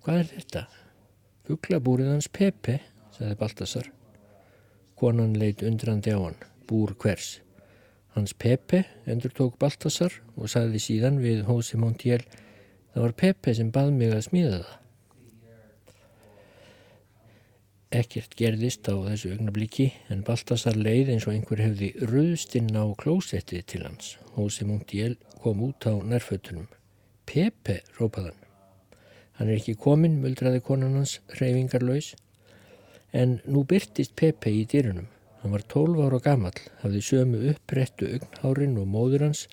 Hvað 0.04 0.20
er 0.20 0.32
þetta? 0.36 0.66
Fuglabúrið 1.48 2.12
hans 2.12 2.28
Pepe, 2.28 2.82
sagði 3.16 3.40
Baltasar. 3.40 3.92
Konan 5.00 5.32
leitt 5.40 5.64
undrandi 5.64 6.12
á 6.12 6.20
hann, 6.20 6.36
búr 6.68 6.94
hvers. 7.02 7.40
Hans 8.16 8.34
Pepe 8.34 8.84
endur 9.08 9.32
tók 9.32 9.56
Baltasar 9.60 10.12
og 10.36 10.50
sagði 10.52 10.82
síðan 10.84 11.20
við 11.22 11.46
Hósi 11.48 11.80
Montiel, 11.80 12.20
það 12.92 13.06
var 13.06 13.18
Pepe 13.22 13.54
sem 13.56 13.72
bað 13.72 13.92
mig 13.96 14.12
að 14.12 14.26
smíða 14.28 14.60
það. 14.60 14.78
Ekkert 17.92 18.36
gerðist 18.40 18.88
á 18.88 18.96
þessu 19.04 19.34
augnabliki 19.34 19.90
en 20.12 20.22
Baltasar 20.24 20.78
leið 20.80 21.10
eins 21.12 21.26
og 21.28 21.34
einhver 21.34 21.60
hefði 21.60 21.90
röðst 22.08 22.56
inn 22.56 22.70
á 22.72 22.88
klósettið 22.96 23.66
til 23.68 23.82
hans. 23.84 24.14
Hósi 24.32 24.64
Montiel 24.64 25.18
kom 25.44 25.60
út 25.66 25.84
á 25.84 25.92
nærfötunum. 26.00 26.70
Pepe, 27.28 27.82
rópaðan. 27.98 28.38
Hann 29.36 29.50
er 29.50 29.60
ekki 29.60 29.76
komin, 29.76 30.22
muldraði 30.24 30.62
konan 30.64 30.96
hans, 31.00 31.18
reyfingarlaus. 31.36 32.14
En 33.12 33.42
nú 33.44 33.66
byrtist 33.68 34.16
Pepe 34.16 34.48
í 34.48 34.64
dýrunum. 34.64 35.11
Hann 35.42 35.50
var 35.50 35.64
12 35.66 36.04
ára 36.06 36.20
gammal, 36.22 36.54
hafði 36.84 37.00
sömu 37.02 37.38
upprettu 37.50 38.06
augnhárin 38.14 38.76
og 38.78 38.86
móður 38.86 39.24
hans 39.26 39.48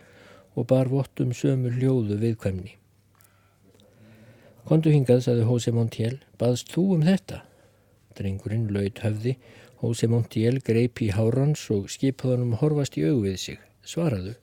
og 0.53 0.67
bar 0.69 0.91
vottum 0.91 1.31
sömu 1.34 1.72
hljóðu 1.74 2.19
viðkvæmni. 2.22 2.75
Kondu 4.69 4.93
hingað, 4.93 5.24
saði 5.25 5.48
Hósi 5.50 5.74
Montiel, 5.74 6.19
baðst 6.38 6.69
þú 6.75 6.84
um 7.00 7.08
þetta? 7.08 7.41
Drengurinn 8.19 8.67
laud 8.69 9.01
höfði, 9.01 9.34
Hósi 9.81 10.12
Montiel 10.12 10.60
greip 10.62 11.01
í 11.01 11.10
hárans 11.15 11.65
og 11.74 11.89
skipaðanum 11.89 12.60
horfast 12.62 13.00
í 13.01 13.08
augvið 13.10 13.38
sig. 13.41 13.62
Svaraðu. 13.81 14.36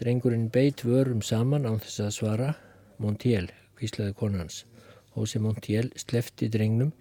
Drengurinn 0.00 0.48
beitt 0.54 0.86
vörum 0.86 1.20
saman 1.20 1.68
án 1.68 1.82
þess 1.84 2.06
að 2.06 2.14
svara. 2.16 2.52
Montiel, 2.96 3.50
hvíslaði 3.76 4.16
konans. 4.16 4.62
Hósi 5.12 5.42
Montiel 5.44 5.90
slefti 6.00 6.48
drengnum 6.48 6.94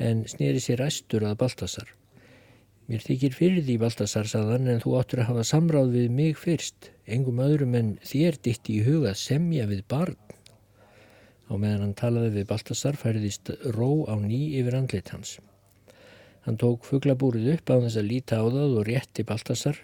en 0.00 0.24
snýri 0.28 0.62
sér 0.62 0.82
æstur 0.86 1.26
að 1.28 1.38
Baltasar. 1.42 1.90
Mér 2.90 3.04
þykir 3.04 3.36
fyrir 3.36 3.62
því 3.66 3.76
Baltasar 3.84 4.26
saðan 4.26 4.66
en 4.72 4.80
þú 4.82 4.96
áttur 4.98 5.22
að 5.22 5.30
hafa 5.30 5.44
samráð 5.46 5.92
við 5.94 6.08
mig 6.16 6.40
fyrst. 6.40 6.90
Engum 7.06 7.38
öðrum 7.44 7.76
en 7.78 7.92
þér 8.02 8.40
ditt 8.42 8.70
í 8.72 8.80
huga 8.86 9.12
semja 9.14 9.68
við 9.70 9.84
barn. 9.92 10.18
Á 11.50 11.54
meðan 11.54 11.84
hann 11.84 11.94
talaði 11.98 12.32
við 12.40 12.48
Baltasar 12.50 12.98
færðist 12.98 13.52
ró 13.76 14.06
á 14.10 14.14
ný 14.18 14.56
yfir 14.58 14.80
andlit 14.80 15.12
hans. 15.14 15.36
Hann 16.46 16.58
tók 16.58 16.86
fuglabúrið 16.88 17.52
upp 17.56 17.70
á 17.70 17.76
þess 17.84 18.00
að 18.00 18.10
líta 18.10 18.40
á 18.40 18.44
það 18.48 18.76
og 18.80 18.86
rétti 18.88 19.26
Baltasar. 19.28 19.80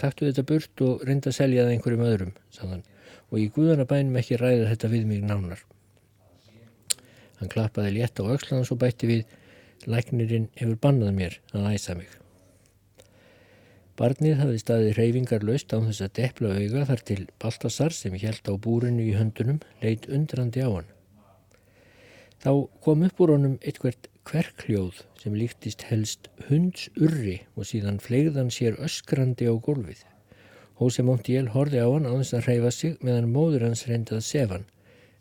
Takktu 0.00 0.26
þetta 0.28 0.44
burt 0.48 0.82
og 0.82 1.04
reynda 1.06 1.30
að 1.30 1.36
selja 1.36 1.66
það 1.66 1.74
einhverjum 1.76 2.06
öðrum, 2.08 2.32
sagðan, 2.50 2.82
og 3.30 3.38
í 3.38 3.50
guðanabænum 3.54 4.18
ekki 4.18 4.40
ræða 4.40 4.70
þetta 4.72 4.90
við 4.92 5.04
mig 5.08 5.22
nánar. 5.24 5.60
Hann 7.38 7.52
klappaði 7.52 7.96
létt 7.98 8.18
á 8.18 8.26
aukslans 8.26 8.72
og 8.74 8.80
bætti 8.82 9.08
við, 9.10 9.22
læknirinn 9.90 10.50
hefur 10.58 10.78
bannað 10.82 11.14
mér 11.18 11.38
að 11.52 11.70
æsa 11.74 11.96
mig. 11.98 12.10
Barnið 13.98 14.38
hafði 14.40 14.60
staðið 14.62 14.96
reyfingar 14.96 15.44
löst 15.44 15.72
á 15.76 15.78
þess 15.78 16.04
að 16.04 16.14
depla 16.18 16.54
auga 16.56 16.84
þar 16.88 17.02
til 17.10 17.20
Baltasar 17.42 17.92
sem 17.92 18.14
held 18.16 18.48
á 18.48 18.54
búrinu 18.56 19.04
í 19.04 19.16
höndunum 19.18 19.60
leitt 19.82 20.08
undrandi 20.08 20.64
á 20.64 20.70
hann. 20.72 20.88
Þá 22.42 22.52
kom 22.82 23.04
upp 23.06 23.20
úr 23.22 23.34
honum 23.36 23.58
eitthvert 23.60 24.08
kverkljóð 24.26 25.02
sem 25.20 25.36
líktist 25.38 25.84
helst 25.90 26.30
hundsurri 26.48 27.42
og 27.54 27.68
síðan 27.68 28.00
flegðan 28.02 28.50
sér 28.54 28.80
öskrandi 28.82 29.46
á 29.46 29.54
gólfið. 29.54 30.00
Hósi 30.80 31.04
Montiel 31.06 31.52
horfi 31.54 31.78
á 31.78 31.86
hann 31.86 32.08
á 32.08 32.12
þess 32.16 32.38
að 32.38 32.48
hreyfa 32.48 32.72
sig 32.74 32.96
meðan 33.06 33.30
móður 33.30 33.68
hans 33.68 33.84
reyndi 33.86 34.16
að 34.16 34.26
sefa 34.26 34.56
hann. 34.56 34.66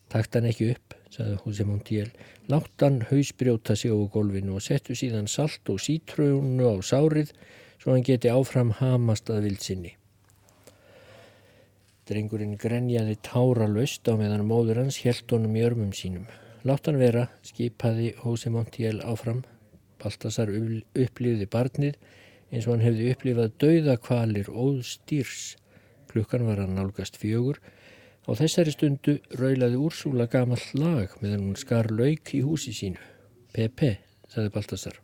Takt 0.09 0.33
hann 0.37 0.47
ekki 0.49 0.71
upp, 0.73 0.95
sagði 1.11 1.37
Hósi 1.43 1.65
Montiel. 1.67 2.11
Látt 2.51 2.83
hann 2.83 3.01
hausbrjóta 3.09 3.75
sig 3.75 3.91
á 3.91 3.99
gólfinu 4.13 4.57
og 4.57 4.65
settu 4.65 4.95
síðan 4.97 5.27
salt 5.27 5.67
og 5.69 5.81
sítröunu 5.83 6.71
á 6.71 6.75
sárið 6.79 7.33
svo 7.81 7.95
hann 7.95 8.05
geti 8.05 8.31
áfram 8.31 8.71
hamast 8.79 9.29
að 9.33 9.47
vilsinni. 9.49 9.95
Drengurinn 12.09 12.57
grenjaði 12.59 13.17
tára 13.23 13.67
löst 13.71 14.07
á 14.09 14.13
meðan 14.19 14.47
móður 14.47 14.81
hans 14.83 15.01
helt 15.05 15.29
honum 15.31 15.55
í 15.55 15.63
örmum 15.65 15.93
sínum. 15.95 16.25
Látt 16.67 16.87
hann 16.89 16.99
vera, 17.01 17.27
skipaði 17.45 18.11
Hósi 18.21 18.51
Montiel 18.53 18.99
áfram. 19.01 19.43
Baltasar 20.01 20.49
upplýði 20.51 21.47
barnið 21.49 21.97
eins 22.51 22.67
og 22.67 22.75
hann 22.75 22.85
hefði 22.85 23.11
upplýfað 23.13 23.53
dauðakvalir 23.63 24.49
óð 24.51 24.81
stýrs. 24.85 25.55
Klukkan 26.11 26.45
var 26.49 26.59
hann 26.61 26.75
nálgast 26.75 27.17
fjögur. 27.21 27.61
Á 28.21 28.37
þessari 28.37 28.69
stundu 28.75 29.15
raulaði 29.33 29.79
Úrsúla 29.81 30.27
gamall 30.29 30.61
lag 30.77 31.15
meðan 31.23 31.47
hún 31.47 31.57
skar 31.57 31.89
lauk 31.89 32.29
í 32.37 32.43
húsi 32.45 32.73
sínu. 32.77 33.01
Pepe, 33.51 33.95
saði 34.29 34.51
Baltasar. 34.53 34.99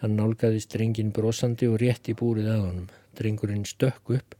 Hann 0.00 0.16
nálgaði 0.16 0.62
strengin 0.64 1.12
brosandi 1.12 1.68
og 1.68 1.76
rétti 1.82 2.14
búrið 2.16 2.48
að 2.54 2.62
honum. 2.64 2.86
Drengurinn 3.18 3.66
stökk 3.68 4.14
upp, 4.16 4.36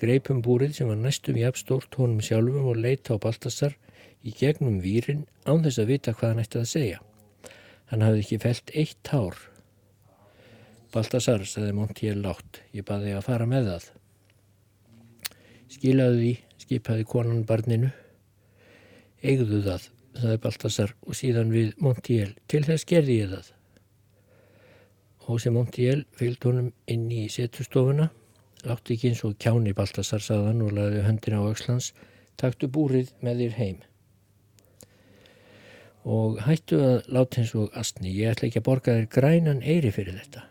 greipum 0.00 0.40
búrið 0.42 0.78
sem 0.78 0.88
var 0.88 0.96
næstum 0.98 1.36
í 1.36 1.44
abstórt 1.44 1.98
honum 2.00 2.22
sjálfum 2.24 2.70
og 2.72 2.80
leita 2.80 3.14
á 3.14 3.22
Baltasar 3.22 3.76
í 4.24 4.32
gegnum 4.32 4.80
výrin 4.80 5.26
án 5.44 5.60
þess 5.66 5.82
að 5.82 5.92
vita 5.92 6.14
hvað 6.16 6.32
hann 6.32 6.42
ætti 6.46 6.62
að 6.62 6.70
segja. 6.72 7.02
Hann 7.92 8.06
hafði 8.06 8.24
ekki 8.24 8.40
felt 8.40 8.72
eitt 8.72 8.96
tár. 9.04 9.36
Baltasar, 10.96 11.44
saði 11.44 11.76
Montiel 11.76 12.16
látt, 12.24 12.62
ég 12.72 12.88
baði 12.88 13.12
að 13.12 13.26
fara 13.28 13.46
með 13.50 13.68
það. 13.68 13.86
Skilaðu 15.74 16.18
því, 16.22 16.34
skipaði 16.64 17.06
konan 17.08 17.44
barninu. 17.48 17.90
Egðu 19.24 19.62
það, 19.64 19.86
saði 20.20 20.40
Baltasar 20.44 20.96
og 21.06 21.18
síðan 21.18 21.54
við 21.54 21.72
Montiel, 21.84 22.32
til 22.50 22.64
þess 22.66 22.88
gerði 22.90 23.20
ég 23.22 23.32
það. 23.36 23.52
Hósi 25.24 25.54
Montiel 25.54 26.02
fylgd 26.18 26.50
honum 26.50 26.70
inn 26.90 27.08
í 27.12 27.24
setustofuna, 27.32 28.10
látti 28.68 28.98
ekki 28.98 29.12
eins 29.12 29.24
og 29.24 29.38
kjáni 29.40 29.72
Baltasar, 29.76 30.20
saðan 30.20 30.64
og 30.66 30.76
laði 30.76 31.06
höndin 31.06 31.40
á 31.40 31.48
Öxlands, 31.48 31.94
taktu 32.40 32.68
búrið 32.68 33.14
með 33.24 33.44
þér 33.44 33.58
heim 33.62 33.82
og 36.04 36.40
hættu 36.44 36.80
að 36.84 37.06
láta 37.16 37.40
eins 37.40 37.54
og 37.56 37.76
astni, 37.80 38.12
ég 38.12 38.34
ætla 38.34 38.50
ekki 38.50 38.60
að 38.60 38.66
borga 38.66 38.96
þér 38.98 39.06
grænan 39.14 39.62
eiri 39.64 39.92
fyrir 39.94 40.18
þetta. 40.20 40.44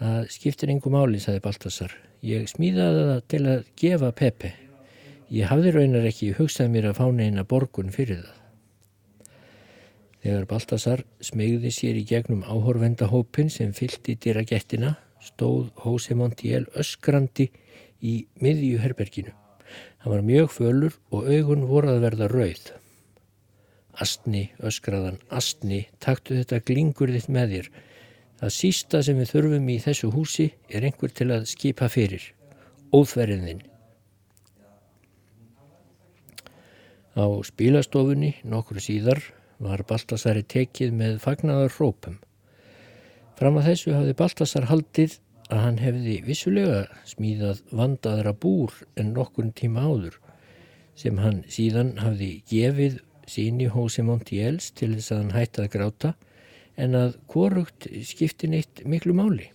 Það 0.00 0.30
skiptir 0.32 0.70
einhver 0.72 0.94
máli, 0.94 1.18
saði 1.20 1.42
Baltasar. 1.44 1.92
Ég 2.24 2.46
smíðaði 2.48 3.00
það 3.04 3.18
til 3.28 3.40
að 3.52 3.66
gefa 3.82 4.08
Pepe. 4.16 4.50
Ég 5.28 5.50
hafði 5.50 5.74
raunar 5.74 6.06
ekki 6.08 6.30
hugsað 6.38 6.70
mér 6.72 6.86
að 6.88 7.00
fána 7.02 7.26
eina 7.26 7.44
borgun 7.44 7.92
fyrir 7.92 8.22
það. 8.22 8.38
Þegar 10.24 10.46
Baltasar 10.48 11.02
smegði 11.24 11.72
sér 11.76 12.00
í 12.00 12.06
gegnum 12.08 12.40
áhorvendahópin 12.48 13.52
sem 13.52 13.74
fyllt 13.76 14.08
í 14.08 14.16
dýra 14.20 14.46
gettina, 14.48 14.94
stóð 15.20 15.68
Hóse 15.84 16.16
Montiel 16.16 16.64
öskrandi 16.80 17.50
í 18.00 18.14
miðju 18.40 18.80
herberginu. 18.80 19.36
Hann 20.00 20.14
var 20.14 20.24
mjög 20.24 20.48
fölur 20.56 20.96
og 21.12 21.28
augun 21.28 21.68
voru 21.68 21.92
að 21.92 22.04
verða 22.06 22.30
rauð. 22.32 22.72
Astni, 24.00 24.46
öskraðan, 24.64 25.20
astni, 25.28 25.84
taktu 26.00 26.40
þetta 26.40 26.64
glingur 26.64 27.12
þitt 27.12 27.28
með 27.28 27.56
þér. 27.56 27.72
Það 28.40 28.54
sísta 28.56 29.02
sem 29.04 29.18
við 29.20 29.32
þurfum 29.34 29.66
í 29.68 29.76
þessu 29.84 30.08
húsi 30.14 30.46
er 30.72 30.86
einhver 30.88 31.12
til 31.12 31.28
að 31.34 31.44
skipa 31.50 31.90
fyrir. 31.92 32.22
Óþverðin. 32.96 33.60
Á 37.20 37.24
spílastofunni 37.44 38.32
nokkur 38.48 38.80
síðar 38.80 39.20
var 39.60 39.84
Baltasari 39.84 40.42
tekið 40.48 40.94
með 40.96 41.18
fagnaðar 41.20 41.74
rópum. 41.76 42.16
Fram 43.36 43.58
að 43.60 43.68
þessu 43.70 43.92
hafði 43.96 44.16
Baltasar 44.16 44.70
haldið 44.70 45.18
að 45.50 45.62
hann 45.66 45.78
hefði 45.82 46.16
vissulega 46.24 46.80
smíðað 47.08 47.60
vandaðra 47.76 48.32
búr 48.32 48.72
en 48.96 49.12
nokkur 49.16 49.50
tíma 49.58 49.84
áður 49.84 50.16
sem 50.98 51.18
hann 51.20 51.42
síðan 51.50 51.94
hafði 52.00 52.32
gefið 52.48 53.00
síni 53.30 53.68
Hósi 53.70 54.04
Montiels 54.06 54.70
til 54.76 54.94
þess 54.96 55.12
að 55.14 55.22
hann 55.22 55.34
hætti 55.36 55.64
að 55.64 55.72
gráta 55.74 56.12
en 56.80 56.96
að 56.96 57.16
korugt 57.30 57.88
skipti 58.08 58.48
neitt 58.50 58.84
miklu 58.88 59.14
máli. 59.16 59.50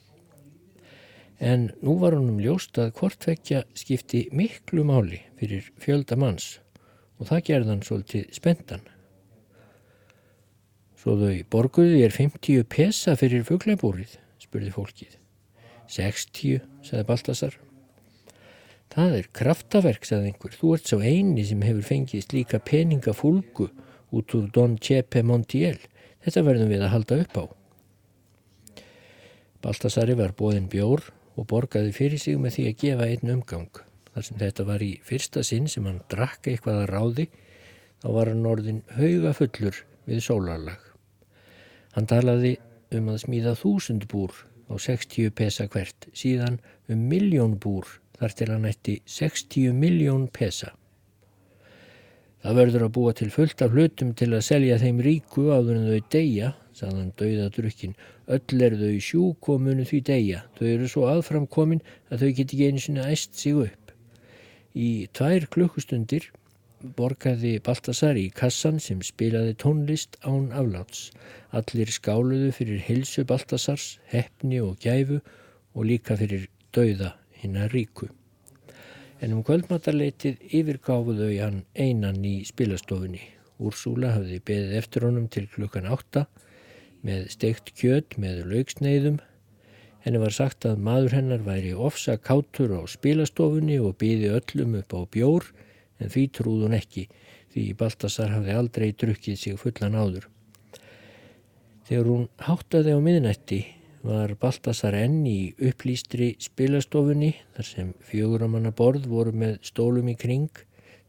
En 1.42 1.70
nú 1.84 1.98
var 2.00 2.16
honum 2.16 2.40
ljóst 2.40 2.78
að 2.80 2.94
hvortvekja 3.00 3.66
skipti 3.76 4.28
miklu 4.32 4.86
máli 4.88 5.20
fyrir 5.40 5.68
fjölda 5.82 6.18
manns 6.20 6.60
og 7.20 7.30
það 7.32 7.46
gerðan 7.50 7.84
svolítið 7.86 8.30
spendan. 8.36 8.86
Svo 11.00 11.18
þau 11.20 11.36
borguði 11.54 12.02
er 12.06 12.16
50 12.16 12.66
pesa 12.72 13.14
fyrir 13.20 13.46
fugglebúrið, 13.46 14.16
spurði 14.42 14.72
fólkið. 14.74 15.18
60, 15.92 16.64
sagði 16.82 17.06
Baltasar. 17.06 17.58
Það 18.96 19.18
er 19.20 19.28
kraftaverk, 19.36 20.08
sagði 20.08 20.32
einhver. 20.32 20.56
Þú 20.56 20.72
ert 20.78 20.90
svo 20.90 21.02
eini 21.04 21.46
sem 21.46 21.62
hefur 21.66 21.86
fengið 21.86 22.26
slíka 22.26 22.62
peningafúlgu 22.64 23.70
út 24.16 24.36
úr 24.38 24.48
Don 24.56 24.78
Chepe 24.80 25.24
Montiel. 25.26 25.78
Þetta 26.26 26.42
verðum 26.48 26.72
við 26.74 26.84
að 26.84 26.94
halda 26.96 27.18
upp 27.22 27.38
á. 27.38 27.46
Baltasari 29.62 30.16
var 30.18 30.34
bóðin 30.38 30.70
bjór 30.70 31.04
og 31.38 31.46
borgaði 31.52 31.92
fyrir 31.94 32.22
sig 32.22 32.40
með 32.42 32.58
því 32.58 32.66
að 32.70 32.80
gefa 32.82 33.10
einn 33.12 33.34
umgang. 33.36 33.82
Þar 34.16 34.26
sem 34.28 34.40
þetta 34.40 34.66
var 34.66 34.86
í 34.86 34.92
fyrsta 35.06 35.44
sinn 35.46 35.68
sem 35.70 35.86
hann 35.86 36.02
drakka 36.10 36.52
eitthvað 36.52 36.82
að 36.82 36.92
ráði, 36.94 37.26
þá 38.02 38.08
var 38.18 38.32
hann 38.32 38.50
orðin 38.50 38.82
hauga 38.96 39.34
fullur 39.38 39.82
við 40.10 40.24
sólarlag. 40.26 40.82
Hann 41.94 42.10
talaði 42.10 42.56
um 42.96 43.12
að 43.14 43.22
smíða 43.26 43.54
þúsund 43.60 44.08
búr 44.10 44.34
á 44.66 44.74
60 44.82 45.30
pesa 45.38 45.68
hvert, 45.70 46.10
síðan 46.14 46.58
um 46.90 47.06
miljón 47.12 47.60
búr 47.62 47.86
þar 48.18 48.38
til 48.40 48.50
hann 48.54 48.66
ætti 48.70 48.98
60 49.06 49.76
miljón 49.78 50.26
pesa. 50.34 50.74
Það 52.46 52.58
verður 52.60 52.84
að 52.86 52.92
búa 52.94 53.12
til 53.18 53.32
fullt 53.34 53.62
af 53.66 53.72
hlutum 53.74 54.12
til 54.14 54.28
að 54.38 54.44
selja 54.46 54.76
þeim 54.78 55.00
ríku 55.02 55.48
áður 55.50 55.80
en 55.80 55.86
þau 55.90 56.10
deyja, 56.14 56.50
sagðan 56.78 57.08
dauða 57.18 57.46
drukkin. 57.56 57.96
Öll 58.36 58.60
er 58.68 58.76
þau 58.78 59.00
sjúk 59.02 59.48
og 59.50 59.64
munu 59.66 59.86
því 59.90 60.02
deyja. 60.06 60.42
Þau 60.60 60.68
eru 60.70 60.90
svo 60.92 61.08
aðframkomin 61.10 61.82
að 62.14 62.22
þau 62.22 62.36
geti 62.38 62.60
einu 62.68 62.84
sinna 62.84 63.08
æst 63.10 63.34
sig 63.42 63.58
upp. 63.64 63.94
Í 64.78 64.90
tvær 65.18 65.48
klukkustundir 65.56 66.28
borgaði 67.00 67.56
Baltasar 67.66 68.20
í 68.22 68.28
kassan 68.30 68.78
sem 68.78 69.02
spilaði 69.02 69.56
tónlist 69.66 70.20
án 70.22 70.52
afláts. 70.54 71.08
Allir 71.50 71.90
skáluðu 71.90 72.52
fyrir 72.54 72.86
hilsu 72.86 73.26
Baltasars, 73.26 73.96
hefni 74.14 74.62
og 74.62 74.78
gæfu 74.86 75.18
og 75.74 75.90
líka 75.90 76.14
fyrir 76.22 76.46
dauða 76.78 77.16
hinnar 77.42 77.74
ríku. 77.74 78.12
En 79.24 79.32
um 79.32 79.44
kvöldmatarleitið 79.48 80.42
yfirgáfuðu 80.60 81.30
hann 81.40 81.62
einan 81.80 82.20
í 82.28 82.42
spilastofunni. 82.48 83.22
Úrsúla 83.64 84.12
hafði 84.18 84.42
beðið 84.44 84.74
eftir 84.82 85.06
honum 85.08 85.30
til 85.32 85.46
klukkan 85.54 85.88
átta 85.88 86.26
með 87.06 87.30
steikt 87.32 87.72
kjöt 87.80 88.18
með 88.20 88.42
laugsneiðum. 88.52 89.22
Henni 90.04 90.22
var 90.22 90.36
sagt 90.36 90.68
að 90.68 90.84
maður 90.84 91.16
hennar 91.16 91.46
væri 91.46 91.72
ofsa 91.74 92.18
kátur 92.20 92.76
á 92.76 92.82
spilastofunni 92.92 93.80
og 93.80 93.96
byði 94.04 94.34
öllum 94.36 94.76
upp 94.82 94.98
á 94.98 95.02
bjór 95.16 95.48
en 96.04 96.12
því 96.12 96.26
trúð 96.36 96.68
hún 96.68 96.76
ekki 96.78 97.08
því 97.56 97.70
Baltasar 97.80 98.34
hafði 98.36 98.58
aldrei 98.60 98.90
drukkið 98.92 99.40
sig 99.40 99.60
fullan 99.62 99.96
áður. 99.96 100.28
Þegar 101.88 102.12
hún 102.12 102.28
háttaði 102.44 102.98
á 102.98 103.00
miðnætti 103.00 103.62
var 104.06 104.36
Baltasar 104.38 104.94
enn 104.94 105.24
í 105.26 105.56
upplýstri 105.58 106.36
spilastofunni 106.42 107.32
þar 107.56 107.68
sem 107.68 107.94
fjöguramanna 108.06 108.72
borð 108.76 109.08
voru 109.10 109.34
með 109.34 109.58
stólum 109.66 110.12
í 110.12 110.16
kring, 110.20 110.52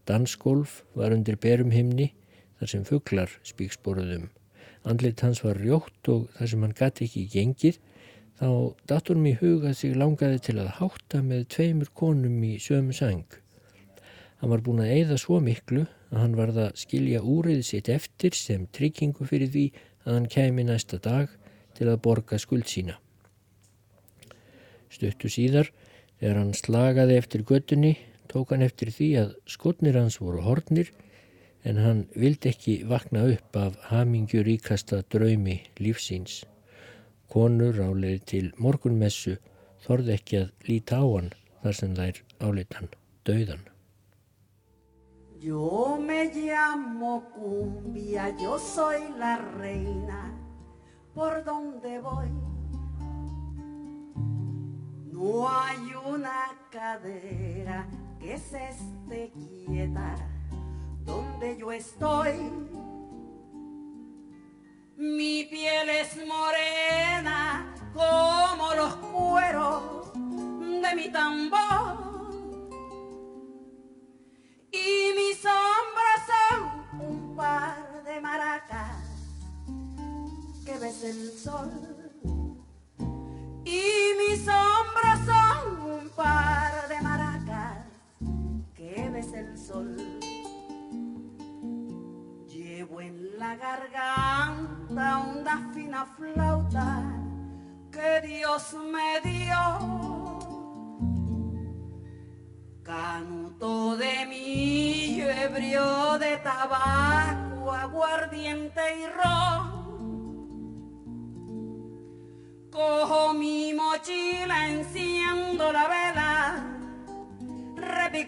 dansgolf 0.09 0.80
var 0.96 1.12
undir 1.12 1.37
berum 1.37 1.74
himni 1.74 2.12
þar 2.56 2.72
sem 2.72 2.87
fugglar 2.88 3.32
spíksporuðum. 3.44 4.30
Andlit 4.88 5.20
hans 5.20 5.42
var 5.44 5.61
rjótt 5.61 6.09
og 6.09 6.30
þar 6.38 6.52
sem 6.52 6.64
hann 6.64 6.76
gæti 6.78 7.09
ekki 7.09 7.24
gengið 7.35 7.80
þá 8.40 8.48
datur 8.88 9.20
mér 9.20 9.40
hugað 9.42 9.76
sig 9.80 9.96
langaði 9.96 10.40
til 10.48 10.59
að 10.62 10.74
hátta 10.78 11.22
með 11.24 11.48
tveimur 11.52 11.92
konum 11.96 12.38
í 12.48 12.56
sömu 12.62 12.96
sang. 12.96 13.26
Hann 14.40 14.52
var 14.52 14.64
búin 14.64 14.85
að 14.85 14.92
eigða 14.94 15.16
svo 15.20 15.40
miklu 15.40 15.85
að 16.12 16.22
hann 16.22 16.37
varða 16.38 16.70
að 16.70 16.80
skilja 16.80 17.24
úrið 17.24 17.64
sitt 17.66 17.90
eftir 17.92 18.37
sem 18.37 18.68
tryggingu 18.72 19.28
fyrir 19.28 19.52
því 19.52 19.66
að 20.06 20.14
hann 20.14 20.30
kemi 20.32 20.64
næsta 20.68 21.00
dag 21.02 21.32
til 21.77 21.91
að 21.93 22.03
borga 22.05 22.39
skuld 22.41 22.67
sína. 22.71 22.97
Stuttu 24.93 25.29
síðar, 25.33 25.71
þegar 26.21 26.41
hann 26.41 26.55
slagaði 26.57 27.19
eftir 27.21 27.45
göttunni, 27.47 27.97
tók 28.31 28.55
hann 28.55 28.65
eftir 28.65 28.91
því 28.95 29.11
að 29.23 29.35
skotnir 29.51 29.99
hans 30.01 30.19
voru 30.23 30.43
hornir 30.45 30.93
en 31.67 31.81
hann 31.83 32.03
vildi 32.15 32.53
ekki 32.53 32.77
vakna 32.89 33.25
upp 33.33 33.57
af 33.59 33.79
hamingjuríkasta 33.91 35.03
draumi 35.12 35.59
lífsíns. 35.83 36.45
Konur 37.33 37.81
áleið 37.83 38.21
til 38.33 38.45
morgunmessu 38.62 39.37
þorði 39.87 40.15
ekki 40.15 40.43
að 40.45 40.69
líta 40.69 41.01
á 41.03 41.07
hann 41.07 41.33
þar 41.62 41.79
sem 41.81 41.97
þær 41.99 42.21
áleitan 42.47 42.93
döðan. 43.27 43.65
Yo 45.43 45.99
me 46.01 46.31
llamo 46.33 47.21
cumbia, 47.35 48.31
yo 48.41 48.57
soy 48.59 49.03
la 49.19 49.37
reina, 49.59 50.23
por 51.16 51.42
donde 51.44 51.98
voy. 52.00 52.29
No 55.12 55.48
hay 55.48 55.94
una 56.12 56.52
cadera 56.70 57.88
que 58.20 58.37
se 58.37 58.68
esté 58.68 59.33
quieta 59.33 60.14
donde 61.07 61.57
yo 61.57 61.72
estoy. 61.72 62.35
Mi 64.98 65.44
piel 65.44 65.88
es 65.88 66.18
morena 66.26 67.74
como 67.94 68.74
los 68.74 68.94
cueros 68.96 70.12
de 70.12 70.94
mi 70.96 71.11
tambor 71.11 71.96
y 74.70 75.12
mis 75.16 75.42
hombros 75.46 76.20
son 76.29 77.00
un 77.00 77.37
par 77.37 77.95
el 81.07 81.31
sol. 81.38 81.95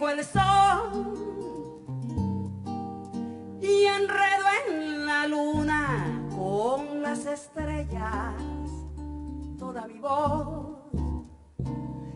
El 0.07 0.25
sol 0.25 1.15
y 3.61 3.85
enredo 3.85 4.47
en 4.69 5.07
la 5.07 5.27
luna 5.27 6.23
con 6.37 7.03
las 7.03 7.27
estrellas 7.27 8.35
toda 9.59 9.89
mi 9.89 9.99
voz 9.99 10.79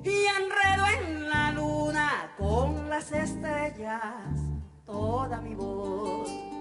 y 0.04 0.26
enredo 0.40 0.84
en 1.00 1.28
la 1.28 1.50
luna 1.50 2.32
con 2.38 2.88
las 2.88 3.10
estrellas 3.10 4.38
toda 4.86 5.40
mi 5.40 5.54
voz. 5.56 6.51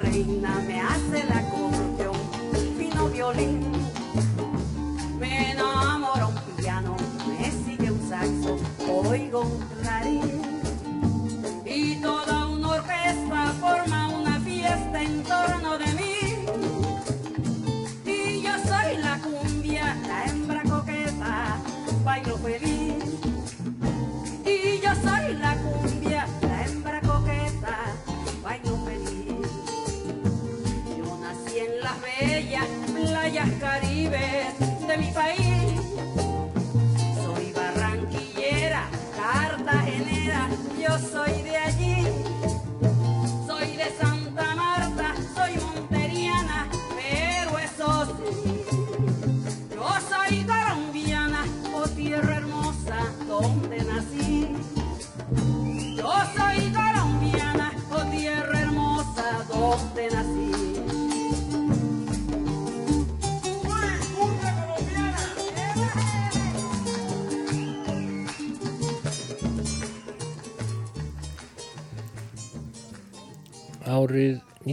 Reina, 0.00 0.62
me 0.66 0.80
hace 0.80 1.24
la 1.28 1.42
corte 1.50 2.08
un 2.08 2.76
fino 2.78 3.08
violín. 3.08 3.70
Me 5.18 5.52
enamoro 5.52 6.28
un 6.28 6.54
piano, 6.56 6.96
me 7.26 7.50
sigue 7.50 7.90
un 7.90 8.08
saxo, 8.08 8.56
oigo 8.88 9.42
un 9.42 9.58
clarín. 9.82 10.47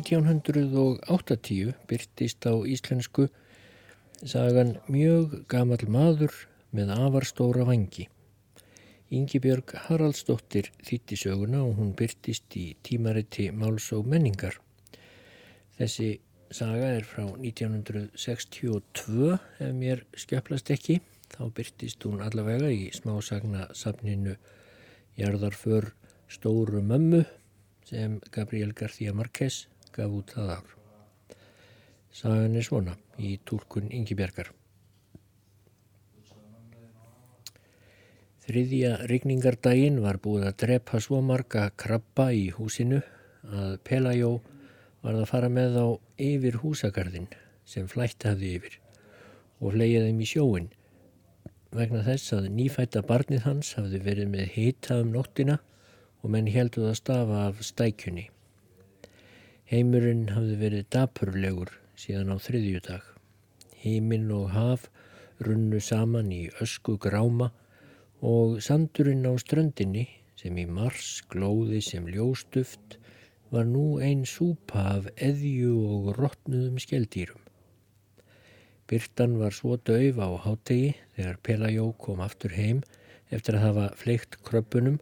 1980 0.06 1.74
byrtist 1.90 2.46
á 2.46 2.54
íslensku 2.62 3.30
sagan 4.22 4.76
mjög 4.88 5.42
gamal 5.50 5.82
maður 5.90 6.34
með 6.76 6.92
afarstóra 6.94 7.66
vangi. 7.66 8.06
Ingibjörg 9.16 9.74
Haraldsdóttir 9.86 10.72
þýtti 10.86 11.18
söguna 11.18 11.64
og 11.66 11.76
hún 11.80 11.92
byrtist 11.98 12.56
í 12.58 12.76
tímariti 12.86 13.52
Máls 13.54 13.92
og 13.98 14.08
menningar. 14.10 14.58
Þessi 15.78 16.20
saga 16.54 16.94
er 16.98 17.06
frá 17.06 17.26
1962 17.38 19.36
ef 19.36 19.74
mér 19.78 20.06
skjöplast 20.18 20.72
ekki. 20.74 21.02
Þá 21.34 21.50
byrtist 21.58 22.06
hún 22.06 22.22
allavega 22.22 22.70
í 22.70 22.92
smásagna 22.94 23.70
safninu 23.74 24.36
Jarðarför 25.18 25.92
Stóru 26.30 26.82
Mömmu 26.82 27.24
sem 27.86 28.20
Gabriel 28.34 28.74
García 28.74 29.14
Márquez 29.14 29.66
gaf 29.96 30.20
út 30.20 30.36
það 30.36 30.52
ár. 30.58 30.76
Sagan 32.16 32.56
er 32.56 32.68
svona 32.68 32.96
í 33.20 33.36
túlkun 33.48 33.90
Ingibjargar. 33.92 34.52
Þriðja 38.46 38.92
rigningardaginn 39.10 40.04
var 40.04 40.20
búið 40.22 40.44
að 40.52 40.58
drepa 40.62 41.00
svo 41.02 41.18
marga 41.26 41.66
krabba 41.82 42.28
í 42.30 42.52
húsinu 42.54 43.00
að 43.50 43.80
Pelajó 43.88 44.36
var 45.02 45.18
að 45.18 45.30
fara 45.32 45.50
með 45.50 45.78
þá 45.80 45.86
yfir 46.28 46.60
húsagarðin 46.62 47.26
sem 47.66 47.90
flætt 47.90 48.28
hafði 48.28 48.52
yfir 48.60 48.78
og 49.60 49.74
flegið 49.74 50.06
þeim 50.08 50.22
í 50.22 50.30
sjóin 50.30 50.70
vegna 51.76 52.04
þess 52.06 52.36
að 52.38 52.52
nýfætta 52.60 53.02
barnið 53.10 53.44
hans 53.48 53.74
hafði 53.80 54.04
verið 54.06 54.32
með 54.32 54.54
hita 54.56 55.02
um 55.02 55.12
nóttina 55.16 55.58
og 56.22 56.32
menn 56.34 56.48
helduð 56.50 56.92
að 56.92 57.00
stafa 57.02 57.42
af 57.50 57.66
stækjunni. 57.66 58.30
Heimurinn 59.66 60.28
hafði 60.30 60.56
verið 60.60 60.84
dapurlegur 60.94 61.72
síðan 61.98 62.34
á 62.34 62.38
þriðju 62.38 62.82
dag. 62.86 63.06
Heiminn 63.82 64.28
og 64.30 64.52
haf 64.54 64.84
runnu 65.42 65.80
saman 65.82 66.30
í 66.30 66.44
ösku 66.62 67.00
gráma 67.02 67.48
og 68.22 68.60
sandurinn 68.62 69.26
á 69.26 69.34
ströndinni 69.42 70.04
sem 70.38 70.60
í 70.62 70.68
mars 70.70 71.24
glóði 71.34 71.82
sem 71.82 72.06
ljóstuft 72.06 73.00
var 73.50 73.66
nú 73.66 73.98
ein 74.06 74.22
súpa 74.30 74.86
af 75.00 75.10
eðju 75.18 75.74
og 75.96 76.14
rottnuðum 76.20 76.78
skeldýrum. 76.86 77.42
Byrtan 78.86 79.40
var 79.42 79.58
svo 79.58 79.80
döif 79.82 80.22
á 80.22 80.30
hátegi 80.46 80.94
þegar 81.18 81.42
Pelajó 81.42 81.90
kom 82.06 82.22
aftur 82.22 82.54
heim 82.54 82.86
eftir 83.34 83.58
að 83.58 83.66
hafa 83.72 83.90
fleikt 83.98 84.38
kröppunum 84.46 85.02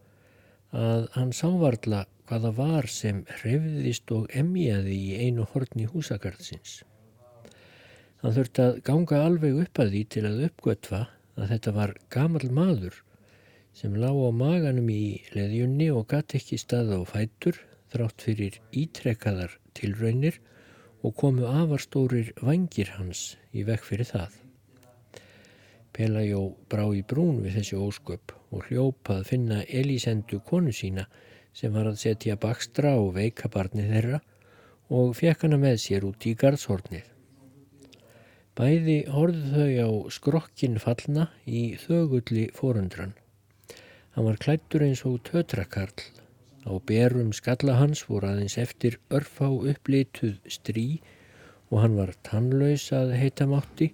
að 0.72 1.10
hann 1.20 1.36
sávarla 1.36 2.06
hvaða 2.34 2.50
var 2.58 2.88
sem 2.90 3.20
hrefðist 3.30 4.10
og 4.16 4.32
emjaði 4.34 4.94
í 4.98 5.10
einu 5.22 5.44
horni 5.52 5.86
húsagarðsins. 5.86 6.80
Hann 8.24 8.34
þurfti 8.34 8.64
að 8.64 8.78
ganga 8.88 9.20
alveg 9.28 9.60
upp 9.66 9.82
að 9.84 9.92
því 9.94 10.04
til 10.16 10.24
að 10.26 10.40
uppgötva 10.48 11.02
að 11.38 11.52
þetta 11.52 11.74
var 11.76 11.92
gamal 12.14 12.48
maður 12.50 12.96
sem 13.78 13.94
lág 14.02 14.18
á 14.18 14.30
maganum 14.34 14.90
í 14.90 15.22
leðjunni 15.36 15.92
og 15.94 16.08
gatt 16.10 16.34
ekki 16.40 16.58
stað 16.62 16.96
á 16.98 17.00
fætur 17.06 17.60
þrátt 17.94 18.26
fyrir 18.26 18.58
ítrekkaðar 18.82 19.54
tilraunir 19.78 20.40
og 21.06 21.14
komu 21.20 21.46
afarstórir 21.50 22.32
vangir 22.42 22.96
hans 22.96 23.36
í 23.54 23.66
vekk 23.68 23.86
fyrir 23.92 24.10
það. 24.10 24.40
Pelajó 25.94 26.48
brá 26.72 26.88
í 26.96 27.04
brún 27.06 27.44
við 27.44 27.60
þessi 27.60 27.78
ósköp 27.78 28.34
og 28.50 28.66
hljópað 28.72 29.28
finna 29.30 29.62
Elísendu 29.70 30.42
konu 30.48 30.74
sína 30.74 31.06
sem 31.54 31.74
var 31.74 31.88
að 31.90 32.02
setja 32.02 32.38
bakstra 32.40 32.96
og 33.00 33.14
veika 33.18 33.50
barni 33.54 33.86
þeirra 33.90 34.20
og 34.94 35.16
fekk 35.18 35.48
hana 35.48 35.60
með 35.62 35.80
sér 35.86 36.06
út 36.08 36.26
í 36.28 36.34
gardshornið. 36.38 37.06
Bæði 38.54 38.98
horfðu 39.10 39.54
þau 39.54 39.70
á 39.82 39.90
skrokkin 40.14 40.76
fallna 40.82 41.30
í 41.50 41.62
þögulli 41.82 42.50
fórundran. 42.54 43.16
Hann 44.14 44.28
var 44.28 44.38
klættur 44.38 44.86
eins 44.86 45.02
og 45.10 45.24
tötrakarl. 45.26 46.04
Á 46.70 46.74
berum 46.86 47.34
skalla 47.34 47.80
hans 47.80 48.04
voru 48.08 48.30
aðeins 48.30 48.60
eftir 48.62 49.00
örfá 49.10 49.50
upplituð 49.50 50.38
strí 50.46 51.02
og 51.72 51.82
hann 51.82 51.98
var 51.98 52.14
tannlaus 52.28 52.86
að 52.94 53.16
heita 53.18 53.50
mátti 53.50 53.90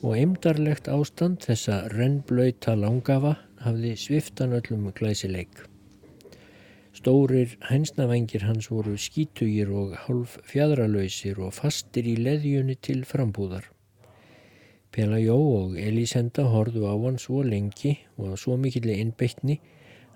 og 0.00 0.16
eimdarlegt 0.16 0.88
ástand 0.88 1.44
þessa 1.44 1.84
rennblöyta 1.92 2.74
langafa 2.80 3.36
hafði 3.64 3.94
sviftan 4.00 4.56
öllum 4.56 4.88
glæsileik. 4.96 5.73
Stórir 6.94 7.56
hænsnavengir 7.66 8.44
hans 8.46 8.68
voru 8.70 8.92
skítugir 8.94 9.70
og 9.74 9.96
hálf 10.04 10.36
fjadralausir 10.46 11.40
og 11.42 11.56
fastir 11.56 12.06
í 12.06 12.12
leðjunni 12.22 12.76
til 12.78 13.00
frambúðar. 13.02 13.64
Pelajó 14.94 15.34
og 15.56 15.74
Elisenda 15.74 16.44
horðu 16.52 16.84
á 16.86 16.94
hann 16.94 17.18
svo 17.18 17.40
lengi 17.42 17.96
og 18.14 18.30
á 18.30 18.34
svo 18.38 18.54
mikilli 18.54 18.94
innbeittni 19.02 19.56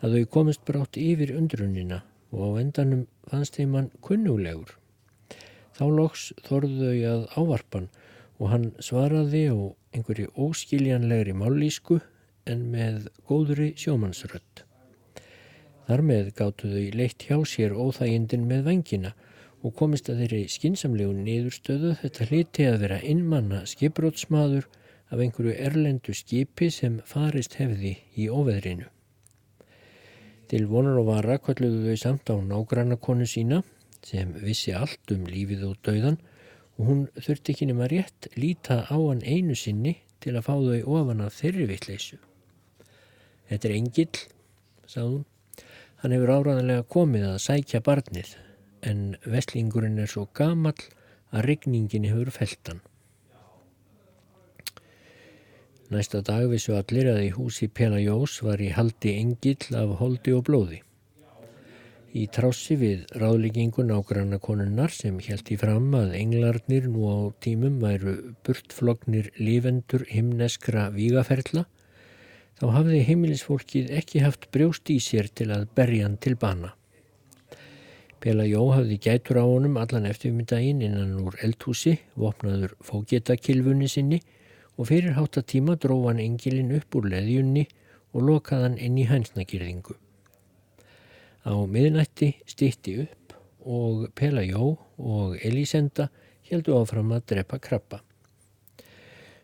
að 0.06 0.14
þau 0.14 0.28
komist 0.36 0.62
brátt 0.70 1.00
yfir 1.02 1.34
undrunina 1.40 2.04
og 2.30 2.44
á 2.46 2.50
endanum 2.62 3.02
fannst 3.26 3.58
þeim 3.58 3.74
hann 3.74 3.90
kunnulegur. 3.98 4.70
Þá 5.74 5.84
loks 5.98 6.28
þorðu 6.46 6.78
þau 6.78 7.02
að 7.10 7.26
ávarpan 7.42 7.90
og 8.38 8.54
hann 8.54 8.70
svaraði 8.78 9.44
á 9.50 9.58
einhverju 9.98 10.30
óskiljanlegri 10.46 11.34
mállísku 11.34 11.98
en 12.46 12.64
með 12.70 13.10
góðri 13.26 13.72
sjómannsrött. 13.74 14.67
Þar 15.88 16.02
með 16.04 16.26
gáttu 16.36 16.68
þau 16.68 16.96
leitt 17.00 17.24
hjá 17.24 17.38
sér 17.48 17.72
óþægindin 17.72 18.42
með 18.44 18.66
vengina 18.66 19.14
og 19.64 19.72
komist 19.78 20.10
að 20.12 20.18
þeirri 20.22 20.40
skinsamlegu 20.52 21.14
niðurstöðu 21.16 21.94
þetta 22.02 22.26
hliti 22.28 22.66
að 22.68 22.82
vera 22.82 22.98
innmanna 23.00 23.62
skipbrótsmaður 23.70 24.66
af 25.08 25.22
einhverju 25.24 25.54
erlendu 25.56 26.12
skipi 26.12 26.68
sem 26.74 26.98
farist 27.08 27.56
hefði 27.56 27.94
í 28.20 28.28
óveðrinu. 28.28 28.90
Til 30.52 30.60
vonar 30.68 31.00
og 31.00 31.08
vara 31.08 31.38
kvalluðu 31.40 31.88
þau 31.88 32.02
samt 32.02 32.30
á 32.32 32.36
nágrannakonu 32.36 33.24
sína 33.28 33.62
sem 34.04 34.36
vissi 34.44 34.76
allt 34.76 35.16
um 35.16 35.24
lífið 35.28 35.64
og 35.70 35.80
dauðan 35.88 36.20
og 36.76 36.84
hún 36.90 37.02
þurfti 37.16 37.56
ekki 37.56 37.70
nema 37.72 37.88
rétt 37.88 38.28
líta 38.36 38.82
á 38.84 38.96
hann 38.96 39.24
einu 39.24 39.56
sinni 39.56 39.96
til 40.20 40.36
að 40.36 40.46
fá 40.50 40.52
þau 40.52 41.00
ofan 41.00 41.24
af 41.24 41.40
þeirri 41.40 41.66
vittleysu. 41.72 42.20
Þetta 43.48 43.68
er 43.68 43.76
engill, 43.80 44.24
sagði 44.84 45.16
hún. 45.16 45.26
Hann 45.98 46.14
hefur 46.14 46.30
áraðanlega 46.30 46.84
komið 46.94 47.24
að 47.32 47.40
sækja 47.42 47.80
barnið 47.86 48.36
en 48.86 49.00
vestlingurinn 49.26 49.98
er 49.98 50.10
svo 50.10 50.28
gamall 50.38 50.78
að 51.34 51.48
regningin 51.48 52.06
hefur 52.06 52.30
feltan. 52.30 52.82
Næsta 55.90 56.20
dag 56.20 56.44
vissu 56.52 56.76
allir 56.76 57.08
að 57.10 57.22
í 57.24 57.30
húsi 57.32 57.66
Pelajós 57.72 58.36
var 58.44 58.60
í 58.60 58.68
haldi 58.76 59.14
engill 59.18 59.74
af 59.74 59.96
holdi 60.02 60.36
og 60.36 60.44
blóði. 60.46 60.82
í 62.18 62.24
trássi 62.32 62.74
við 62.80 63.02
ráðleggingun 63.20 63.92
á 63.92 63.98
grannakonunnar 64.08 64.92
sem 64.94 65.18
held 65.26 65.50
í 65.52 65.56
fram 65.60 65.90
að 65.94 66.14
englarnir 66.16 66.86
nú 66.88 67.04
á 67.04 67.18
tímum 67.44 67.76
væru 67.82 68.14
burtflognir 68.46 69.28
lífendur 69.36 70.06
himneskra 70.08 70.88
vígaferla, 70.94 71.66
þá 72.58 72.66
hafði 72.74 73.04
heimilisfólkið 73.06 73.92
ekki 74.00 74.24
haft 74.24 74.48
brjóst 74.54 74.90
í 74.90 74.98
sér 75.02 75.30
til 75.30 75.52
að 75.54 75.68
berja 75.78 76.08
hann 76.08 76.18
til 76.18 76.34
bana. 76.38 76.72
Pela 78.18 78.42
Jó 78.48 78.64
hafði 78.74 78.98
gætur 78.98 79.38
á 79.38 79.44
honum 79.46 79.76
allan 79.78 80.08
eftirmyndaginn 80.10 80.82
innan 80.82 81.14
úr 81.22 81.36
eldhúsi, 81.46 82.00
vopnaður 82.18 82.74
fógetakilfunni 82.82 83.86
sinni 83.90 84.18
og 84.74 84.90
fyrir 84.90 85.14
háttatíma 85.14 85.76
dróð 85.78 86.08
hann 86.10 86.24
engilin 86.24 86.74
upp 86.74 86.98
úr 86.98 87.06
leðjunni 87.12 87.68
og 88.14 88.26
lokaði 88.26 88.66
hann 88.66 88.78
inn 88.82 88.98
í 88.98 89.06
hænsnagirðingu. 89.06 89.94
Á 91.46 91.54
miðnætti 91.70 92.32
stýtti 92.50 92.96
upp 93.04 93.38
og 93.62 94.08
Pelajó 94.18 94.74
og 94.98 95.38
Elisenda 95.46 96.08
heldu 96.50 96.74
áfram 96.80 97.14
að 97.14 97.26
drepa 97.34 97.62
krabba. 97.62 98.02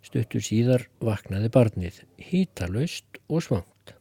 Stuttur 0.04 0.44
síðar 0.44 0.86
vaknaði 1.00 1.50
barnið, 1.54 2.02
hýtalöst 2.20 3.20
og 3.28 3.44
svangt. 3.46 3.94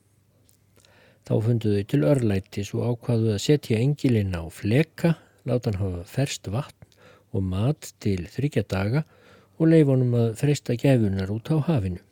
Þá 1.24 1.36
funduðu 1.48 1.84
til 1.88 2.04
örlættis 2.04 2.74
og 2.76 2.90
ákvaðu 2.92 3.34
að 3.34 3.44
setja 3.46 3.80
engilinn 3.80 4.36
á 4.36 4.44
fleka, 4.52 5.16
láta 5.48 5.72
hann 5.72 5.80
hafa 5.80 6.08
ferst 6.08 6.50
vatn 6.52 6.90
og 7.34 7.46
mat 7.48 7.94
til 8.04 8.26
þryggja 8.30 8.68
daga 8.68 9.06
og 9.58 9.70
leifonum 9.72 10.18
að 10.20 10.34
freysta 10.44 10.76
gefunar 10.80 11.32
út 11.32 11.50
á 11.56 11.58
hafinu 11.70 12.04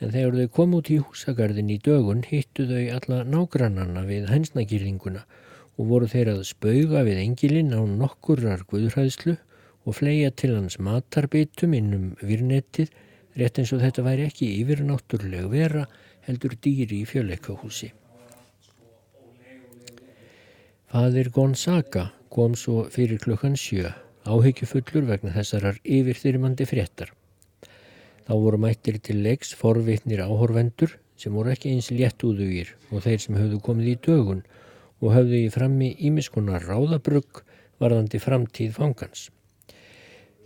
en 0.00 0.12
þegar 0.14 0.36
þau 0.38 0.52
kom 0.56 0.74
út 0.78 0.90
í 0.92 0.96
húsagarðin 1.00 1.72
í 1.74 1.78
dögun 1.84 2.22
hittu 2.24 2.64
þau 2.68 2.84
alla 2.96 3.20
nágrannana 3.28 4.04
við 4.08 4.30
hensnagýrðinguna 4.32 5.26
og 5.76 5.90
voru 5.90 6.08
þeir 6.08 6.32
að 6.34 6.46
spauga 6.48 7.04
við 7.06 7.20
engilinn 7.24 7.74
á 7.76 7.80
nokkurrar 7.84 8.64
guðræðslu 8.70 9.36
og 9.86 9.96
fleia 9.96 10.30
til 10.30 10.56
hans 10.56 10.78
matarbitum 10.82 11.74
innum 11.76 12.10
virnettið 12.20 12.90
rétt 13.40 13.60
eins 13.62 13.72
og 13.72 13.82
þetta 13.84 14.04
væri 14.04 14.26
ekki 14.28 14.50
yfirnáttúrleg 14.60 15.48
vera 15.52 15.86
heldur 16.26 16.56
dýri 16.56 17.00
í 17.02 17.08
fjöleikahúsi. 17.08 17.90
Fadir 20.90 21.30
Gonzaga 21.30 22.08
kom 22.34 22.56
svo 22.58 22.84
fyrir 22.90 23.20
klukkan 23.22 23.56
sjö, 23.58 23.92
áhyggjufullur 24.26 25.06
vegna 25.06 25.32
þessarar 25.34 25.78
yfirþyrmandi 25.84 26.66
fréttar. 26.66 27.12
Þá 28.26 28.32
voru 28.34 28.58
mættir 28.62 28.98
til 29.02 29.22
leiks 29.24 29.54
forvitnir 29.58 30.22
áhorvendur 30.26 30.96
sem 31.18 31.34
voru 31.34 31.52
ekki 31.54 31.72
eins 31.74 31.90
léttúðugir 31.94 32.74
og 32.90 33.04
þeir 33.06 33.22
sem 33.22 33.38
höfðu 33.38 33.60
komið 33.64 33.92
í 33.94 33.98
dögun 34.06 34.42
og 35.00 35.14
höfðu 35.14 35.44
í 35.46 35.50
frammi 35.54 35.94
ímiskunar 36.10 36.66
ráðabrugg 36.66 37.44
varðandi 37.80 38.20
framtíð 38.22 38.74
fangans. 38.76 39.30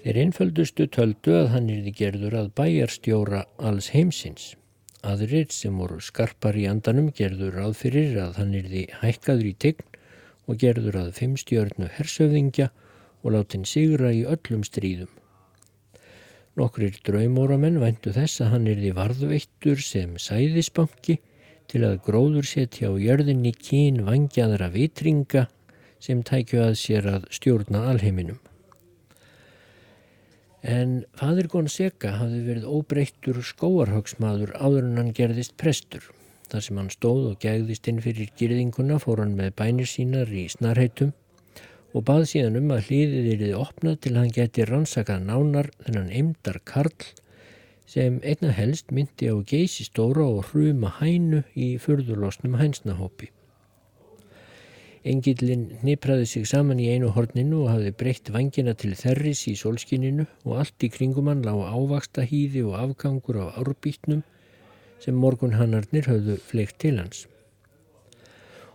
Þeir 0.05 0.19
einföldustu 0.21 0.85
töldu 0.93 1.33
að 1.33 1.47
hann 1.55 1.69
er 1.73 1.79
því 1.81 1.93
gerður 1.97 2.35
að 2.37 2.49
bæjarstjóra 2.61 3.39
alls 3.57 3.87
heimsins. 3.95 4.51
Aðrir 5.01 5.47
sem 5.49 5.79
voru 5.81 5.97
skarpar 6.05 6.59
í 6.61 6.67
andanum 6.69 7.07
gerður 7.17 7.57
aðfyrir 7.63 8.19
að 8.21 8.37
hann 8.43 8.53
er 8.59 8.69
því 8.69 8.83
hækkaður 9.01 9.49
í 9.49 9.55
tegn 9.65 9.97
og 10.45 10.61
gerður 10.61 11.01
að 11.07 11.11
fimmstjörnu 11.23 11.89
hersöfðingja 11.97 12.69
og 13.25 13.33
látin 13.33 13.65
sigra 13.65 14.13
í 14.13 14.23
öllum 14.29 14.69
stríðum. 14.69 15.09
Nokkrir 16.61 17.01
draumóramenn 17.09 17.81
væntu 17.81 18.13
þess 18.13 18.45
að 18.45 18.57
hann 18.59 18.69
er 18.69 18.85
því 18.85 18.95
varðveittur 19.01 19.81
sem 19.89 20.19
sæðisbanki 20.21 21.23
til 21.73 21.87
að 21.89 22.03
gróður 22.05 22.53
setja 22.53 22.93
á 22.93 22.95
jörðinni 23.01 23.57
kín 23.57 24.05
vangjaðra 24.05 24.69
vitringa 24.77 25.49
sem 25.97 26.21
tækju 26.21 26.67
að 26.69 26.83
sér 26.85 27.15
að 27.17 27.31
stjórna 27.33 27.89
alheiminum. 27.89 28.45
En 30.65 31.03
fadir 31.13 31.51
Gonseca 31.53 32.15
hafði 32.17 32.39
verið 32.47 32.69
óbreyttur 32.73 33.43
skóarhagsmaður 33.45 34.55
áður 34.57 34.87
en 34.87 35.01
hann 35.03 35.11
gerðist 35.17 35.59
prestur. 35.61 36.07
Þar 36.49 36.65
sem 36.65 36.79
hann 36.81 36.89
stóð 36.93 37.27
og 37.33 37.37
gegðist 37.43 37.91
inn 37.91 38.01
fyrir 38.01 38.31
gyrðinguna 38.41 38.97
fór 39.03 39.21
hann 39.21 39.35
með 39.37 39.53
bænir 39.61 39.91
sínar 39.91 40.33
í 40.33 40.47
snarheitum 40.49 41.13
og 41.93 42.07
bað 42.09 42.25
síðan 42.33 42.57
um 42.63 42.73
að 42.73 42.89
hlýðið 42.89 43.29
er 43.35 43.43
þið 43.43 43.61
opnað 43.61 44.01
til 44.07 44.15
hann 44.17 44.33
geti 44.39 44.67
rannsakað 44.71 45.29
nánar 45.29 45.69
þennan 45.85 46.11
eimdar 46.17 46.61
karl 46.65 47.13
sem 47.85 48.17
einna 48.25 48.57
helst 48.57 48.89
myndi 48.89 49.29
á 49.29 49.37
geysi 49.45 49.85
stóra 49.85 50.25
og 50.25 50.49
hruma 50.49 50.97
hænu 50.97 51.45
í 51.53 51.75
fyrðurlosnum 51.77 52.57
hænsnahópi. 52.57 53.34
Engillin 55.05 55.67
nipraði 55.85 56.25
sig 56.25 56.47
saman 56.49 56.79
í 56.81 56.87
einu 56.89 57.11
horninu 57.13 57.59
og 57.67 57.75
hafði 57.75 57.91
breytt 58.01 58.31
vangina 58.33 58.73
til 58.73 58.95
þerris 58.97 59.43
í 59.51 59.53
solskininu 59.61 60.25
og 60.47 60.63
allt 60.63 60.87
í 60.87 60.89
kringum 60.95 61.29
hann 61.29 61.43
lág 61.45 61.61
ávaksta 61.61 62.25
hýði 62.31 62.63
og 62.71 62.79
afgangur 62.79 63.43
á 63.45 63.47
árbítnum 63.61 64.23
sem 65.05 65.21
morgun 65.21 65.59
hannarnir 65.59 66.09
höfðu 66.09 66.39
fleikt 66.49 66.81
til 66.87 66.97
hans. 67.03 67.27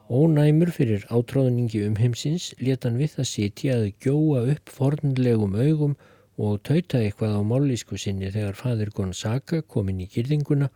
Ónæmur 0.09 0.69
fyrir 0.77 1.09
átráðningi 1.09 1.81
um 1.87 1.97
heimsins 1.97 2.51
leta 2.61 2.91
hann 2.91 3.01
við 3.01 3.17
að 3.23 3.31
sitja 3.31 3.81
að 3.81 3.89
gjóa 4.05 4.45
upp 4.53 4.77
fornlegum 4.77 5.57
augum 5.57 5.97
og 6.37 6.61
tauta 6.61 7.01
eitthvað 7.01 7.37
á 7.37 7.41
mállísku 7.41 7.97
sinni 7.97 8.29
þegar 8.29 8.57
fadir 8.61 8.93
Gonzaga 8.93 9.65
kom 9.65 9.89
inn 9.89 10.05
í 10.05 10.11
kyrðinguna 10.13 10.69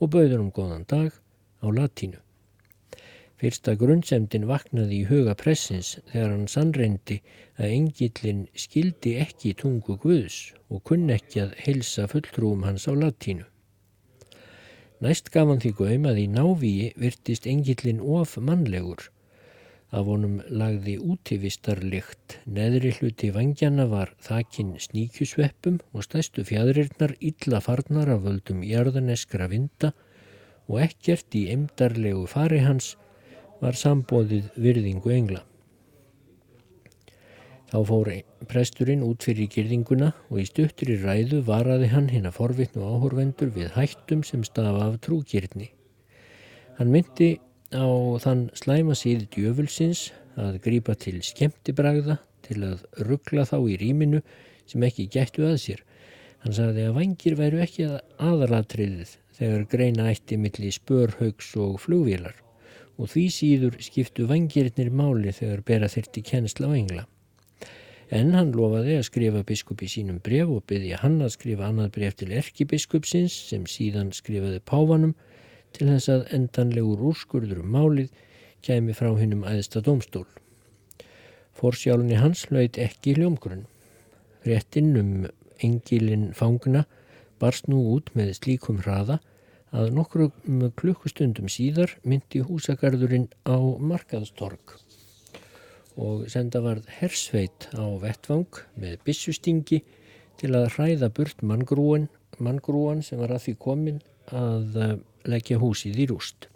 og 0.00 0.16
bauður 0.16 0.48
um 0.48 0.52
góðan 0.52 0.88
dag 0.88 1.12
á 1.60 1.68
latínu. 1.68 2.23
Fyrsta 3.44 3.74
grunnsemdin 3.76 4.46
vaknaði 4.48 4.98
í 5.02 5.06
huga 5.10 5.34
pressins 5.36 5.88
þegar 6.08 6.30
hann 6.30 6.46
sannreindi 6.48 7.18
að 7.60 7.74
engillin 7.74 8.38
skildi 8.62 9.10
ekki 9.20 9.52
tungu 9.60 9.98
Guðs 10.00 10.38
og 10.72 10.80
kunn 10.88 11.12
ekki 11.12 11.42
að 11.42 11.52
helsa 11.66 12.06
fulltrúum 12.08 12.64
hans 12.64 12.88
á 12.88 12.96
latínu. 12.96 13.44
Næst 15.04 15.28
gaf 15.34 15.52
hann 15.52 15.60
því 15.60 15.74
gaum 15.82 16.08
að 16.08 16.22
í 16.22 16.26
návíi 16.38 16.88
virtist 17.04 17.50
engillin 17.50 18.00
of 18.00 18.38
mannlegur. 18.40 19.10
Af 19.92 20.08
honum 20.08 20.40
lagði 20.48 20.96
útivistarlikt, 21.04 22.40
neðri 22.48 22.96
hluti 22.96 23.28
vangjana 23.36 23.90
var 23.92 24.16
þakin 24.24 24.78
sníkjusveppum 24.88 25.82
og 25.92 26.08
stæstu 26.08 26.48
fjadrirnar 26.48 27.18
illa 27.20 27.60
farnar 27.68 28.16
af 28.16 28.24
völdum 28.24 28.64
jarðaneskra 28.64 29.52
vinda 29.52 29.92
og 30.64 30.80
ekkert 30.88 31.36
í 31.36 31.50
emdarlegu 31.52 32.24
fari 32.24 32.64
hans 32.64 32.94
var 33.64 33.76
sambóðið 33.80 34.50
virðingu 34.60 35.12
engla. 35.14 35.40
Þá 37.72 37.78
fór 37.88 38.10
presturinn 38.46 39.02
út 39.02 39.24
fyrir 39.26 39.48
girðinguna 39.50 40.10
og 40.28 40.42
í 40.42 40.44
stuttur 40.46 40.92
í 40.92 40.98
ræðu 41.00 41.40
varaði 41.48 41.88
hann 41.90 42.10
hinn 42.12 42.28
að 42.28 42.36
forvittnu 42.36 42.84
áhorvendur 42.84 43.50
við 43.56 43.72
hættum 43.74 44.22
sem 44.26 44.44
stafa 44.46 44.90
af 44.90 45.00
trúkirni. 45.02 45.70
Hann 46.78 46.92
myndi 46.92 47.38
á 47.74 47.88
þann 48.22 48.44
slæma 48.54 48.94
síði 48.98 49.26
djöfulsins 49.34 50.04
að 50.38 50.60
grípa 50.62 50.94
til 50.98 51.16
skemmtibragða 51.24 52.20
til 52.44 52.60
að 52.68 52.86
ruggla 53.08 53.48
þá 53.48 53.56
í 53.72 53.80
rýminu 53.80 54.22
sem 54.70 54.84
ekki 54.86 55.08
gættu 55.16 55.48
að 55.48 55.58
sér. 55.64 55.82
Hann 56.44 56.54
sagði 56.54 56.86
að 56.86 56.96
vangir 57.00 57.40
væru 57.40 57.64
ekki 57.64 57.88
aðalatriðið 58.20 59.18
þegar 59.40 59.68
greina 59.72 60.10
ætti 60.12 60.38
milli 60.38 60.70
spörhauks 60.74 61.54
og 61.58 61.78
flugvílar 61.82 62.43
og 62.98 63.10
því 63.10 63.24
síður 63.38 63.80
skiptu 63.82 64.28
vangirnir 64.30 64.90
máli 64.90 65.34
þegar 65.34 65.66
bera 65.66 65.90
þyrti 65.90 66.22
kennsla 66.30 66.70
á 66.70 66.72
engla 66.74 67.08
en 68.14 68.34
hann 68.36 68.52
lofaði 68.54 68.98
að 68.98 69.06
skrifa 69.08 69.42
biskupi 69.46 69.88
sínum 69.90 70.20
bref 70.22 70.50
og 70.52 70.64
byggði 70.70 70.98
hann 71.00 71.16
að 71.24 71.34
skrifa 71.34 71.68
annað 71.68 71.92
bref 71.96 72.16
til 72.20 72.30
erkibiskupsins 72.36 73.34
sem 73.48 73.64
síðan 73.70 74.12
skrifaði 74.14 74.60
páfanum 74.70 75.14
til 75.74 75.88
þess 75.88 76.10
að 76.12 76.26
endanlegur 76.36 77.02
úrskurður 77.10 77.62
um 77.64 77.72
málið 77.74 78.12
kæmi 78.64 78.94
frá 78.96 79.10
hinnum 79.18 79.44
æðsta 79.48 79.82
domstól. 79.84 80.26
Forsjálunni 81.54 82.18
hans 82.18 82.46
hlaut 82.50 82.78
ekki 82.80 83.16
hljómgrunn. 83.18 83.66
Réttinn 84.46 84.94
um 85.00 85.12
engilinn 85.62 86.32
fangna 86.36 86.84
barst 87.40 87.68
nú 87.70 87.80
út 87.96 88.12
með 88.14 88.34
slíkum 88.38 88.82
hraða 88.84 89.20
að 89.74 89.90
nokkru 89.96 90.30
klukkustundum 90.78 91.50
síðar 91.50 91.96
myndi 92.06 92.44
húsagarðurinn 92.46 93.26
á 93.42 93.58
markaðstorg 93.58 94.76
og 95.98 96.24
senda 96.30 96.62
varð 96.62 96.86
hersveit 97.00 97.68
á 97.74 97.86
vettvang 98.02 98.62
með 98.78 98.98
bissustingi 99.06 99.82
til 100.38 100.52
að 100.54 100.72
hræða 100.76 101.10
burt 101.14 101.42
manngrúan, 101.46 102.08
manngrúan 102.38 103.02
sem 103.06 103.18
var 103.18 103.34
að 103.34 103.46
því 103.46 103.54
komin 103.62 104.00
að 104.34 104.78
eh, 104.82 104.96
leggja 105.30 105.60
húsið 105.62 106.00
í 106.02 106.08
rúst. 106.10 106.48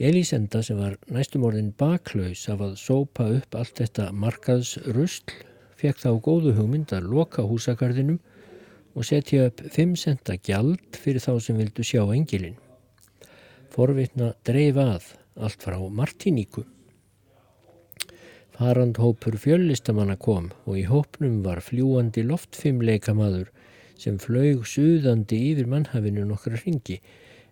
Elisenda 0.00 0.62
sem 0.64 0.78
var 0.80 0.96
næstum 1.12 1.44
orðin 1.44 1.74
baklaus 1.76 2.46
af 2.48 2.62
að 2.64 2.76
sópa 2.80 3.26
upp 3.36 3.56
allt 3.56 3.82
þetta 3.82 4.08
markaðsrustl 4.16 5.34
fekk 5.80 6.00
þá 6.00 6.10
góðu 6.24 6.54
hugmynd 6.56 6.92
að 6.96 7.08
loka 7.12 7.44
húsakarðinum 7.44 8.20
og 8.94 9.06
setja 9.06 9.46
upp 9.48 9.62
5 9.76 9.94
centa 10.02 10.36
gjald 10.36 10.98
fyrir 10.98 11.22
þá 11.22 11.32
sem 11.42 11.58
vildu 11.60 11.86
sjá 11.86 12.02
engilin. 12.14 12.58
Forvitna 13.70 14.32
dreif 14.46 14.78
að 14.82 15.12
allt 15.38 15.62
frá 15.62 15.78
Martiníku. 15.78 16.64
Farandhópur 18.56 19.38
fjöllistamanna 19.40 20.18
kom 20.20 20.50
og 20.66 20.76
í 20.76 20.84
hópnum 20.90 21.38
var 21.46 21.62
fljúandi 21.64 22.26
loftfimleika 22.26 23.14
maður 23.16 23.48
sem 24.00 24.18
flög 24.20 24.66
suðandi 24.68 25.38
yfir 25.52 25.70
mannhafinu 25.70 26.26
nokkra 26.28 26.60
ringi 26.60 26.98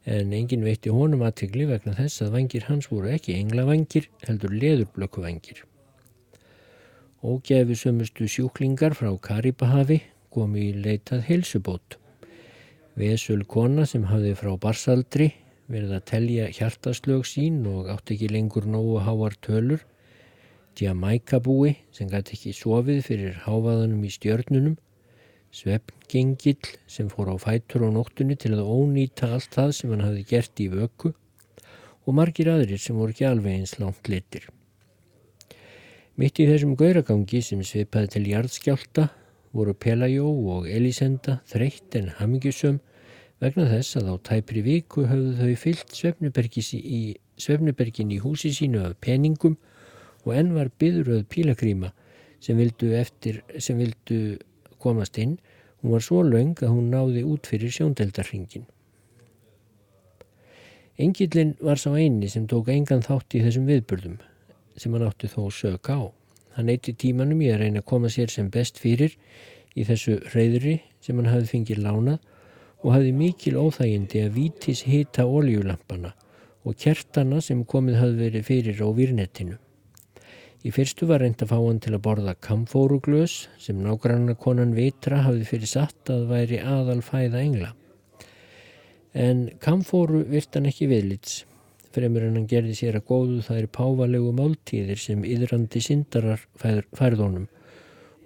en 0.08 0.34
engin 0.36 0.64
veitti 0.64 0.92
honum 0.92 1.24
aðtegli 1.24 1.66
vegna 1.68 1.94
þess 1.96 2.24
að 2.24 2.34
vangir 2.36 2.66
hans 2.68 2.90
voru 2.92 3.10
ekki 3.14 3.36
englavangir 3.38 4.08
heldur 4.26 4.52
leðurblökkuvangir. 4.56 5.64
Ógefi 7.24 7.76
sömustu 7.76 8.28
sjúklingar 8.30 8.94
frá 8.96 9.10
Karibahavi 9.20 10.02
komi 10.38 10.70
í 10.70 10.78
leitað 10.86 11.26
helsubót. 11.28 11.98
Vesul 12.98 13.44
kona 13.44 13.84
sem 13.86 14.08
hafði 14.08 14.32
frá 14.38 14.54
barsaldri 14.62 15.32
verið 15.68 15.98
að 15.98 16.08
telja 16.14 16.48
hjartaslög 16.54 17.26
sín 17.28 17.60
og 17.68 17.90
átt 17.92 18.14
ekki 18.14 18.30
lengur 18.32 18.66
nógu 18.70 19.02
háar 19.04 19.36
tölur 19.44 19.84
Jamaikabúi 20.78 21.74
sem 21.94 22.08
gæti 22.10 22.36
ekki 22.36 22.52
sofið 22.54 23.00
fyrir 23.06 23.38
háfaðanum 23.42 24.04
í 24.06 24.10
stjörnunum, 24.14 24.76
svefngengill 25.50 26.74
sem 26.90 27.08
fór 27.10 27.32
á 27.34 27.36
fætur 27.40 27.86
á 27.86 27.90
nóttunni 27.90 28.36
til 28.38 28.54
að 28.54 28.68
ónýta 28.68 29.32
allt 29.34 29.50
það 29.56 29.72
sem 29.74 29.94
hann 29.94 30.04
hafi 30.06 30.24
gert 30.28 30.62
í 30.62 30.68
vöku 30.70 31.12
og 32.06 32.14
margir 32.14 32.52
aðrir 32.52 32.80
sem 32.80 32.98
voru 32.98 33.14
ekki 33.14 33.26
alveg 33.26 33.58
eins 33.58 33.74
langt 33.82 34.10
litir. 34.12 34.46
Mitt 36.18 36.38
í 36.38 36.46
þessum 36.46 36.76
gauragangi 36.78 37.42
sem 37.42 37.62
svipaði 37.66 38.14
til 38.14 38.24
jarðskjálta 38.30 39.08
voru 39.52 39.74
Pelajó 39.74 40.28
og 40.54 40.68
Elisenda 40.68 41.38
þreytt 41.48 41.96
en 41.98 42.12
hamingjusum 42.18 42.80
vegna 43.42 43.68
þess 43.70 43.98
að 44.00 44.10
á 44.12 44.14
tæpri 44.30 44.62
viku 44.66 45.06
höfðu 45.08 45.34
þau 45.38 45.54
fyllt 45.62 45.94
svefnubergin 47.38 48.12
í 48.12 48.18
húsi 48.22 48.50
sínu 48.54 48.82
af 48.88 48.98
peningum 49.04 49.56
og 50.24 50.34
enn 50.34 50.54
var 50.56 50.72
byðröð 50.80 51.24
pílakrýma 51.30 51.92
sem 52.42 52.58
vildu, 52.58 52.90
eftir, 52.94 53.42
sem 53.58 53.78
vildu 53.78 54.38
komast 54.82 55.18
inn. 55.18 55.38
Hún 55.82 55.94
var 55.94 56.02
svo 56.02 56.24
laung 56.26 56.56
að 56.58 56.74
hún 56.74 56.90
náði 56.90 57.22
út 57.26 57.46
fyrir 57.46 57.70
sjóndeldarringin. 57.74 58.66
Engillin 60.98 61.54
var 61.62 61.78
sá 61.78 61.92
eini 61.94 62.26
sem 62.30 62.48
tók 62.50 62.72
engan 62.74 63.04
þátt 63.06 63.38
í 63.38 63.42
þessum 63.44 63.68
viðbörðum 63.70 64.18
sem 64.78 64.94
hann 64.94 65.06
átti 65.06 65.30
þó 65.30 65.44
sög 65.54 65.90
á. 65.94 66.17
Hann 66.58 66.72
eitti 66.72 66.90
tímanum 66.98 67.38
í 67.44 67.52
að 67.54 67.60
reyna 67.62 67.84
að 67.84 67.90
koma 67.92 68.08
sér 68.10 68.32
sem 68.34 68.48
best 68.50 68.80
fyrir 68.82 69.12
í 69.78 69.84
þessu 69.86 70.16
reyðri 70.32 70.80
sem 70.98 71.14
hann 71.20 71.30
hafði 71.30 71.52
fengið 71.52 71.84
lánað 71.84 72.18
og 72.82 72.94
hafði 72.96 73.12
mikil 73.14 73.54
óþægindi 73.60 74.24
að 74.26 74.34
vítis 74.34 74.82
hita 74.90 75.26
oljulampana 75.26 76.16
og 76.66 76.74
kertana 76.82 77.38
sem 77.44 77.62
komið 77.62 78.00
hafði 78.00 78.22
verið 78.24 78.46
fyrir 78.48 78.82
á 78.82 78.88
virnettinu. 78.90 79.58
Í 80.66 80.72
fyrstu 80.74 81.06
var 81.06 81.22
reynd 81.22 81.38
að 81.44 81.52
fá 81.52 81.58
hann 81.60 81.78
til 81.78 81.94
að 81.94 82.02
borða 82.08 82.34
kamfóruglös 82.42 83.36
sem 83.62 83.78
nágranna 83.78 84.34
konan 84.34 84.74
Vitra 84.74 85.22
hafði 85.28 85.46
fyrir 85.46 85.70
satt 85.70 86.10
að 86.10 86.26
væri 86.32 86.58
aðal 86.58 86.98
fæða 87.06 87.44
engla. 87.44 87.70
En 89.14 89.46
kamfóru 89.62 90.24
virt 90.26 90.58
hann 90.58 90.66
ekki 90.66 90.90
viðlits, 90.90 91.44
fremur 91.98 92.24
en 92.24 92.38
hann 92.38 92.48
gerði 92.50 92.78
sér 92.78 93.00
að 93.00 93.08
góðu 93.10 93.42
það 93.44 93.60
er 93.60 93.70
pávalegu 93.78 94.32
máltíðir 94.38 95.02
sem 95.02 95.26
yðrandi 95.26 95.82
syndarar 95.84 96.46
færðónum 96.62 97.48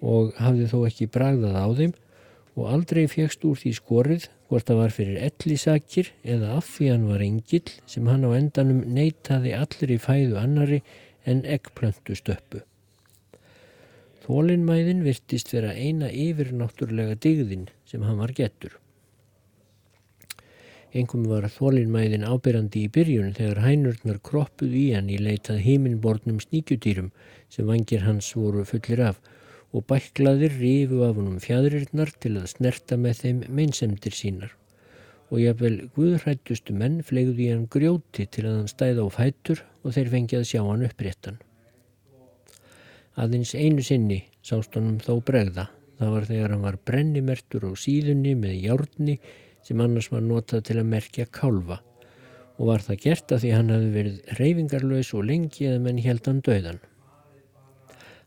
og 0.03 0.33
hafði 0.39 0.69
þó 0.71 0.79
ekki 0.87 1.11
bragðað 1.11 1.59
á 1.59 1.67
þeim 1.81 1.93
og 2.53 2.69
aldrei 2.69 3.05
fegst 3.09 3.45
úr 3.49 3.57
því 3.57 3.71
skorið 3.79 4.27
hvort 4.49 4.67
það 4.69 4.81
var 4.81 4.93
fyrir 4.93 5.23
ellisakir 5.27 6.11
eða 6.35 6.51
af 6.59 6.67
því 6.75 6.91
hann 6.91 7.07
var 7.09 7.23
engill 7.25 7.71
sem 7.89 8.09
hann 8.11 8.27
á 8.27 8.31
endanum 8.37 8.83
neytaði 8.93 9.55
allir 9.57 9.95
í 9.95 9.99
fæðu 10.01 10.37
annari 10.41 10.83
en 11.25 11.41
eggplöntu 11.47 12.17
stöppu. 12.19 12.61
Þólinnmæðin 14.23 15.01
virtist 15.03 15.49
vera 15.51 15.73
eina 15.73 16.11
yfirnáttúrlega 16.11 17.17
digðin 17.25 17.67
sem 17.89 18.05
hann 18.05 18.21
var 18.21 18.35
getur. 18.37 18.77
Engum 20.93 21.23
var 21.25 21.47
þólinnmæðin 21.49 22.25
ábyrjandi 22.29 22.83
í 22.85 22.89
byrjun 22.93 23.31
þegar 23.33 23.63
hænurnar 23.65 24.19
kroppuð 24.29 24.75
í 24.77 24.83
hann 24.93 25.09
í 25.09 25.17
leitað 25.17 25.63
heiminbornum 25.65 26.41
sníkjutýrum 26.43 27.07
sem 27.53 27.69
vangir 27.69 28.05
hans 28.05 28.29
voru 28.37 28.61
fullir 28.69 29.01
af 29.09 29.21
og 29.73 29.87
bæklaðir 29.89 30.53
rifu 30.59 31.01
af 31.07 31.15
honum 31.17 31.39
fjadrirnar 31.41 32.13
til 32.21 32.35
að 32.37 32.51
snerta 32.51 32.99
með 33.01 33.23
þeim 33.23 33.39
meinsemdir 33.49 34.13
sínar 34.13 34.53
og 35.33 35.41
jáfnvel 35.41 35.77
guðrættustu 35.95 36.75
menn 36.77 36.99
flegðu 37.05 37.41
í 37.41 37.49
hann 37.49 37.65
grjóti 37.73 38.27
til 38.29 38.45
að 38.45 38.59
hann 38.59 38.69
stæða 38.69 39.05
á 39.05 39.09
fætur 39.15 39.63
og 39.81 39.95
þeir 39.95 40.11
fengi 40.13 40.37
að 40.37 40.49
sjá 40.51 40.61
hann 40.61 40.85
uppréttan. 40.85 41.39
Aðeins 43.17 43.55
einu 43.57 43.81
sinni 43.85 44.19
sást 44.45 44.77
honum 44.77 44.99
þó 45.01 45.17
bregða. 45.25 45.71
Það 45.97 46.13
var 46.13 46.27
þegar 46.29 46.53
hann 46.53 46.67
var 46.67 46.77
brennimertur 46.85 47.65
á 47.65 47.71
síðunni 47.77 48.35
með 48.37 48.59
járni 48.61 49.17
sem 49.67 49.81
annars 49.83 50.09
var 50.11 50.23
notað 50.25 50.65
til 50.69 50.79
að 50.79 50.89
merkja 50.93 51.27
kálfa 51.31 51.79
og 52.57 52.69
var 52.69 52.83
það 52.85 53.03
gert 53.03 53.33
að 53.33 53.43
því 53.43 53.51
hann 53.55 53.71
hafi 53.73 53.91
verið 53.97 54.33
reyfingarlaus 54.39 55.13
og 55.17 55.27
lengi 55.29 55.69
eða 55.69 55.83
menn 55.83 56.01
held 56.05 56.27
hann 56.29 56.41
döðan. 56.45 56.81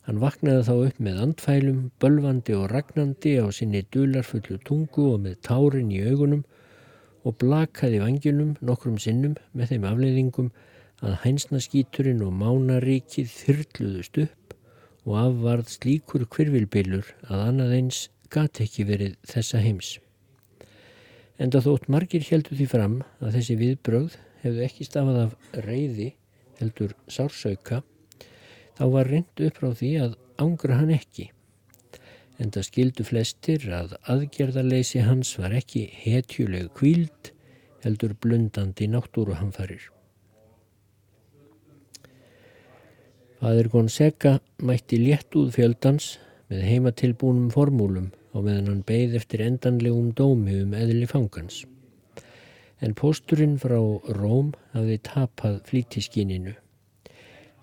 Hann 0.07 0.21
vaknaði 0.23 0.63
þá 0.67 0.75
upp 0.77 0.99
með 1.03 1.21
andfælum, 1.25 1.79
bölvandi 2.03 2.55
og 2.55 2.69
ragnandi 2.71 3.33
á 3.43 3.47
sinni 3.55 3.83
dularfullu 3.95 4.59
tungu 4.67 5.09
og 5.15 5.25
með 5.25 5.41
tárin 5.49 5.91
í 5.95 6.03
augunum 6.07 6.45
og 7.27 7.35
blakaði 7.43 7.99
vangjunum 8.05 8.55
nokkrum 8.63 9.01
sinnum 9.03 9.35
með 9.53 9.73
þeim 9.73 9.87
afleiðingum 9.91 10.53
að 11.03 11.19
hænsnaskíturinn 11.25 12.23
og 12.25 12.33
mánaríkið 12.39 13.35
þyrluðust 13.35 14.23
upp 14.23 14.57
og 15.07 15.19
afvarð 15.25 15.75
slíkur 15.75 16.27
kvirvilbylur 16.31 17.11
að 17.27 17.47
annað 17.51 17.77
eins 17.81 18.03
gati 18.31 18.67
ekki 18.67 18.87
verið 18.87 19.19
þessa 19.27 19.63
heims. 19.63 19.97
Enda 21.43 21.61
þótt 21.61 21.91
margir 21.93 22.25
heldur 22.31 22.57
því 22.57 22.67
fram 22.71 23.01
að 23.21 23.39
þessi 23.39 23.59
viðbröð 23.61 24.19
hefðu 24.43 24.67
ekki 24.67 24.87
stafað 24.89 25.23
af 25.27 25.63
reyði 25.67 26.11
heldur 26.61 26.95
sársauka, 27.13 27.83
þá 28.77 28.85
var 28.95 29.11
reynd 29.13 29.47
upp 29.49 29.59
frá 29.61 29.73
því 29.77 29.91
að 30.07 30.21
ángra 30.41 30.79
hann 30.81 30.95
ekki 30.97 31.31
en 32.43 32.53
það 32.53 32.67
skildu 32.69 33.05
flestir 33.07 33.67
að 33.73 33.95
aðgerðarleysi 34.13 35.03
hans 35.07 35.33
var 35.41 35.55
ekki 35.57 35.87
hetjuleg 36.05 36.69
kvíld 36.77 37.31
heldur 37.85 38.17
blundandi 38.21 38.89
náttúruhamfarir. 38.93 39.81
Fadir 43.41 43.69
Gonseca 43.71 44.39
mætti 44.65 44.99
létt 45.01 45.37
úð 45.37 45.53
fjöldans 45.55 46.17
með 46.51 46.65
heimatilbúnum 46.71 47.51
formúlum 47.53 48.11
og 48.37 48.45
meðan 48.45 48.69
hann 48.71 48.85
beigð 48.85 49.17
eftir 49.23 49.47
endanlegum 49.47 50.13
dómi 50.19 50.61
um 50.61 50.77
eðli 50.77 51.09
fangans. 51.09 51.63
En 52.85 52.93
pósturinn 52.93 53.57
frá 53.57 53.79
Róm 54.19 54.53
hafði 54.77 55.01
tapað 55.09 55.63
flítiskíninu. 55.71 56.53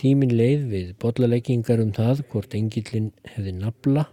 Tímin 0.01 0.33
leið 0.33 0.67
við 0.73 0.91
bollaleggingar 0.99 1.83
um 1.83 1.93
það 1.93 2.25
hvort 2.33 2.57
engillin 2.57 3.11
hefði 3.35 3.53
nabla 3.59 4.07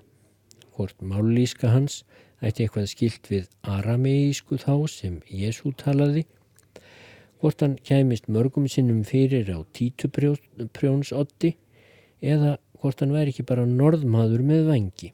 hvort 0.80 1.02
mállíska 1.04 1.68
hans 1.74 2.02
ætti 2.40 2.64
eitthvað 2.64 2.86
skilt 2.88 3.28
við 3.28 3.48
arameísku 3.68 4.56
þá 4.62 4.74
sem 4.88 5.18
Jésu 5.28 5.74
talaði, 5.76 6.24
hvort 7.40 7.60
hann 7.60 7.76
kæmist 7.84 8.30
mörgum 8.32 8.68
sinnum 8.68 9.02
fyrir 9.04 9.50
á 9.52 9.60
títuprjónsotti 9.76 11.52
eða 12.32 12.56
hvort 12.80 13.04
hann 13.04 13.12
væri 13.12 13.34
ekki 13.34 13.44
bara 13.50 13.66
norðmaður 13.68 14.44
með 14.52 14.70
vangi. 14.72 15.12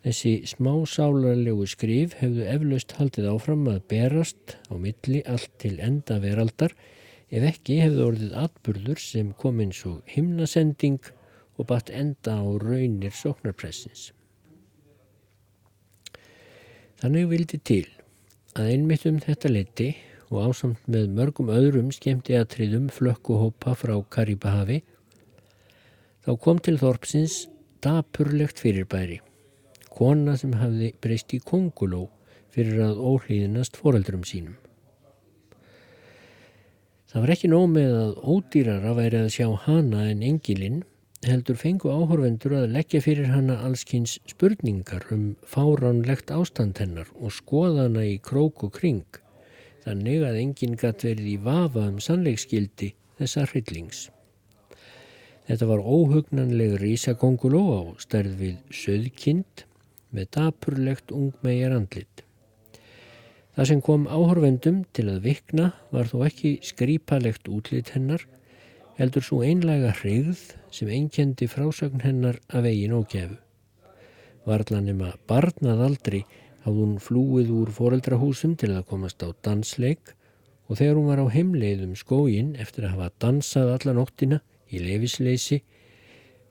Þessi 0.00 0.32
smá 0.48 0.72
sálarlegu 0.88 1.66
skrif 1.68 2.14
hefðu 2.22 2.46
eflaust 2.48 2.94
haldið 2.96 3.26
áfram 3.34 3.66
að 3.68 3.82
berast 3.92 4.56
á 4.72 4.74
milli 4.80 5.20
allt 5.28 5.52
til 5.60 5.74
enda 5.84 6.16
veraldar 6.22 6.72
ef 7.28 7.44
ekki 7.50 7.76
hefðu 7.82 8.06
orðið 8.06 8.38
atburður 8.44 9.02
sem 9.02 9.34
kom 9.36 9.60
eins 9.60 9.82
og 9.90 10.00
himnasending 10.08 11.02
og 11.60 11.68
batt 11.68 11.92
enda 11.92 12.40
á 12.40 12.48
raunir 12.64 13.12
sóknarpressins. 13.12 14.10
Þannig 17.00 17.28
vildi 17.30 17.60
til 17.60 17.84
að 18.56 18.72
einmitt 18.74 19.06
um 19.08 19.20
þetta 19.20 19.52
leti 19.52 19.92
og 20.30 20.50
ásamt 20.50 20.90
með 20.90 21.12
mörgum 21.16 21.52
öðrum 21.52 21.88
skemmti 21.94 22.36
aðtriðum 22.38 22.88
flökkuhópa 22.94 23.76
frá 23.78 23.94
Karibahavi 24.16 24.80
þá 26.24 26.30
kom 26.44 26.60
til 26.62 26.76
Þorpsins 26.80 27.42
dapurlegt 27.84 28.60
fyrirbæri, 28.60 29.20
kona 30.00 30.38
sem 30.40 30.56
hafði 30.56 30.94
breyst 31.04 31.36
í 31.36 31.42
konguló 31.44 32.06
fyrir 32.50 32.80
að 32.88 33.00
óhlýðinast 33.04 33.76
foreldrum 33.76 34.24
sínum. 34.24 34.56
Það 37.10 37.24
var 37.24 37.32
ekki 37.34 37.48
nóg 37.50 37.66
með 37.74 37.96
að 37.98 38.10
ódýrara 38.32 38.94
væri 38.96 39.18
að 39.20 39.32
sjá 39.34 39.46
hana 39.66 40.06
en 40.12 40.22
engilinn 40.22 40.84
heldur 41.26 41.58
fengu 41.60 41.90
áhorfendur 41.92 42.54
að 42.56 42.70
leggja 42.76 43.02
fyrir 43.04 43.32
hana 43.34 43.58
allskynns 43.66 44.14
spurningar 44.30 45.04
um 45.12 45.24
fáránlegt 45.44 46.30
ástand 46.32 46.80
hennar 46.80 47.10
og 47.18 47.34
skoða 47.36 47.88
hana 47.88 48.06
í 48.08 48.14
krók 48.24 48.64
og 48.64 48.72
kring. 48.78 49.04
Þannig 49.84 50.24
að 50.24 50.38
enginn 50.44 50.78
gatt 50.80 51.04
verið 51.04 51.32
í 51.34 51.36
vafa 51.44 51.88
um 51.90 51.98
sannleikskildi 52.00 52.94
þessa 53.18 53.44
hryllings. 53.50 54.06
Þetta 55.50 55.66
var 55.66 55.82
óhugnanleg 55.82 56.78
rísakonguló 56.80 57.64
á 57.74 57.80
stærð 58.00 58.38
við 58.38 58.56
söðkind 58.70 59.66
með 60.14 60.28
dapurlegt 60.36 61.14
ungmegjar 61.14 61.76
andlit. 61.76 62.24
Það 63.56 63.68
sem 63.70 63.80
kom 63.84 64.06
áhorfendum 64.08 64.84
til 64.96 65.08
að 65.12 65.24
vikna 65.26 65.70
var 65.90 66.10
þó 66.10 66.24
ekki 66.28 66.58
skrýpalegt 66.64 67.50
útlit 67.50 67.90
hennar, 67.96 68.22
heldur 68.98 69.24
svo 69.26 69.40
einlega 69.46 69.94
hrigð 70.00 70.44
sem 70.74 70.90
einkendi 70.92 71.48
frásögn 71.50 72.04
hennar 72.04 72.38
af 72.48 72.68
eigin 72.68 72.94
ógefu. 72.96 73.38
Varðlan 74.46 74.86
nema 74.88 75.14
barnað 75.28 75.82
aldrei 75.86 76.20
hafði 76.64 76.84
hún 76.84 76.96
flúið 77.02 77.50
úr 77.56 77.72
foreldrahúsum 77.74 78.56
til 78.60 78.72
að 78.74 78.86
komast 78.92 79.22
á 79.24 79.28
dansleik 79.44 80.14
og 80.68 80.78
þegar 80.78 80.98
hún 80.98 81.10
var 81.10 81.22
á 81.24 81.26
heimleiðum 81.34 81.96
skógin 81.98 82.54
eftir 82.60 82.86
að 82.86 82.94
hafa 82.96 83.10
dansað 83.24 83.74
alla 83.74 83.96
nóttina 83.96 84.40
í 84.70 84.80
lefisleysi 84.84 85.60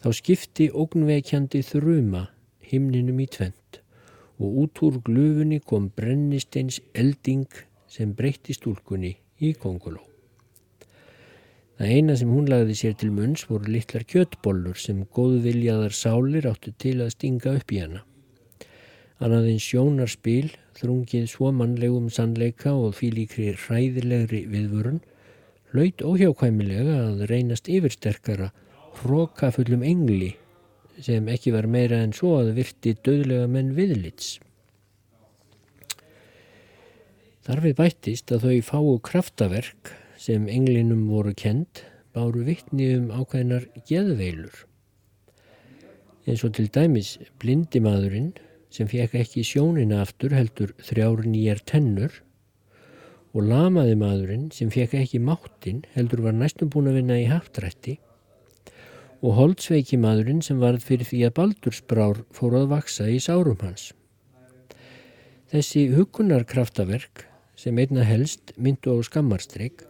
þá 0.03 0.09
skipti 0.15 0.69
ógnveikjandi 0.75 1.61
þruma 1.65 2.27
himninum 2.69 3.19
í 3.23 3.27
tvent 3.31 3.81
og 4.39 4.59
út 4.63 4.83
úr 4.85 4.99
glufunni 5.05 5.59
kom 5.59 5.89
brennisteins 5.95 6.79
elding 6.93 7.47
sem 7.91 8.13
breytti 8.15 8.55
stúlkunni 8.55 9.15
í 9.43 9.51
konguló. 9.59 10.03
Það 11.79 11.91
eina 11.95 12.15
sem 12.19 12.31
hún 12.31 12.47
lagði 12.51 12.75
sér 12.75 12.95
til 12.99 13.11
munns 13.15 13.45
voru 13.47 13.71
litlar 13.71 14.03
kjöttbollur 14.07 14.79
sem 14.79 15.05
góðviljaðar 15.15 15.95
sálir 15.95 16.47
áttu 16.49 16.73
til 16.75 16.97
að 16.99 17.13
stinga 17.15 17.53
upp 17.55 17.71
í 17.71 17.79
hana. 17.83 18.01
Annaðin 19.19 19.59
sjónarspil, 19.63 20.49
þrungið 20.79 21.25
svo 21.31 21.51
mannlegum 21.55 22.09
sannleika 22.11 22.71
og 22.75 22.97
fílíkri 22.99 23.53
hræðilegri 23.55 24.45
viðvörun, 24.51 24.99
laut 25.75 26.03
óhjákvæmilega 26.03 26.99
að 27.05 27.25
reynast 27.31 27.67
yfirsterkara 27.71 28.51
hrókafullum 28.99 29.83
engli 29.87 30.33
sem 31.03 31.27
ekki 31.31 31.53
var 31.55 31.67
meira 31.71 32.01
en 32.03 32.13
svo 32.15 32.35
að 32.41 32.53
virti 32.59 32.95
döðlega 33.05 33.47
menn 33.51 33.73
viðlits. 33.77 34.37
Þarfið 37.47 37.77
bættist 37.79 38.33
að 38.35 38.45
þau 38.45 38.57
fáu 38.67 38.97
kraftaverk 39.07 39.93
sem 40.19 40.49
englinum 40.51 41.07
voru 41.09 41.33
kend 41.33 41.81
báru 42.13 42.43
vittni 42.45 42.91
um 42.97 43.07
ákveðinar 43.15 43.69
geðveilur. 43.89 44.65
En 46.27 46.37
svo 46.37 46.51
til 46.53 46.67
dæmis 46.69 47.15
blindimaðurinn 47.41 48.33
sem 48.73 48.89
fekk 48.89 49.15
ekki 49.23 49.45
sjónina 49.47 50.03
aftur 50.03 50.35
heldur 50.35 50.75
þrjár 50.85 51.23
nýjar 51.25 51.63
tennur 51.65 52.19
og 53.33 53.45
lamaði 53.49 53.95
maðurinn 53.97 54.49
sem 54.53 54.69
fekk 54.73 54.97
ekki 54.99 55.21
máttinn 55.21 55.81
heldur 55.95 56.25
var 56.27 56.37
næstum 56.37 56.69
búin 56.73 56.89
að 56.91 56.99
vinna 56.99 57.17
í 57.21 57.27
haftrætti 57.29 57.97
og 59.19 59.35
holdsveiki 59.35 59.99
maðurinn 59.99 60.41
sem 60.45 60.59
varð 60.61 60.85
fyrir 60.87 61.07
því 61.09 61.23
að 61.27 61.35
baldursbrár 61.39 62.21
fór 62.35 62.55
að 62.61 62.69
vaksa 62.73 63.09
í 63.11 63.19
sárum 63.23 63.59
hans. 63.61 63.91
Þessi 65.51 65.89
hugunarkraftaverk 65.95 67.25
sem 67.59 67.77
einna 67.81 68.05
helst 68.07 68.53
myndu 68.55 68.95
á 68.95 68.97
skammarstreik 69.03 69.83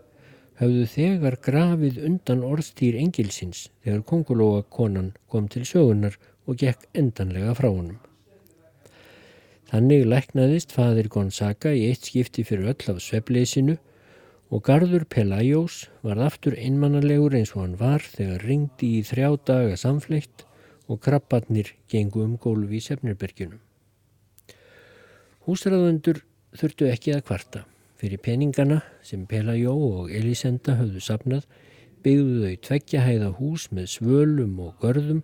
hafðu 0.60 0.86
þegar 0.92 1.38
grafið 1.46 2.00
undan 2.08 2.44
orðstýr 2.48 2.98
engilsins 3.00 3.68
þegar 3.84 4.06
kongulóa 4.12 4.64
konan 4.76 5.14
kom 5.32 5.48
til 5.52 5.66
sögunar 5.68 6.18
og 6.50 6.58
gekk 6.64 6.88
endanlega 6.98 7.54
frá 7.60 7.70
honum. 7.70 8.00
Þannig 9.70 10.08
læknaðist 10.10 10.74
fadir 10.74 11.12
Gonzaga 11.14 11.76
í 11.78 11.86
eitt 11.92 12.08
skipti 12.10 12.44
fyrir 12.48 12.72
öll 12.72 12.96
af 12.96 13.04
svepleysinu 13.06 13.78
og 14.50 14.64
Garður 14.66 15.06
Pelajós 15.06 15.84
var 16.02 16.18
aftur 16.26 16.56
einmannalegur 16.58 17.36
eins 17.38 17.54
og 17.54 17.64
hann 17.64 17.76
var 17.78 18.02
þegar 18.02 18.46
ringdi 18.50 18.96
í 18.98 19.04
þrjá 19.06 19.30
daga 19.46 19.78
samfleitt 19.78 20.46
og 20.90 21.02
krabbarnir 21.06 21.76
gengu 21.92 22.24
um 22.26 22.36
gólfi 22.42 22.80
í 22.80 22.86
Sefnirbergjunum. 22.88 23.60
Húsræðundur 25.46 26.24
þurftu 26.58 26.90
ekki 26.90 27.14
að 27.14 27.26
kvarta. 27.30 27.66
Fyrir 28.00 28.22
peningana 28.26 28.82
sem 29.06 29.28
Pelajó 29.30 29.76
og 29.76 30.12
Elisenda 30.16 30.78
höfðu 30.80 31.04
sapnað 31.04 31.46
byggðu 32.04 32.40
þau 32.46 32.60
tveggja 32.66 33.04
hæða 33.06 33.32
hús 33.38 33.68
með 33.76 33.90
svölum 33.94 34.60
og 34.66 34.78
görðum 34.82 35.22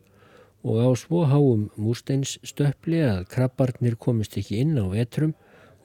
og 0.65 0.81
á 0.81 0.89
svo 0.97 1.23
háum 1.29 1.69
músteins 1.77 2.37
stöppli 2.45 2.99
að 3.05 3.25
krabbarnir 3.31 3.95
komist 4.01 4.37
ekki 4.37 4.59
inn 4.61 4.75
á 4.77 4.85
vetrum 4.91 5.33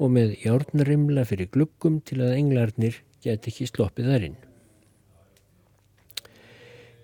og 0.01 0.13
með 0.17 0.35
járnrimla 0.43 1.25
fyrir 1.29 1.51
gluggum 1.53 2.01
til 2.05 2.21
að 2.25 2.37
englarnir 2.41 3.01
get 3.25 3.47
ekki 3.51 3.69
sloppið 3.69 4.13
þarinn. 4.13 4.39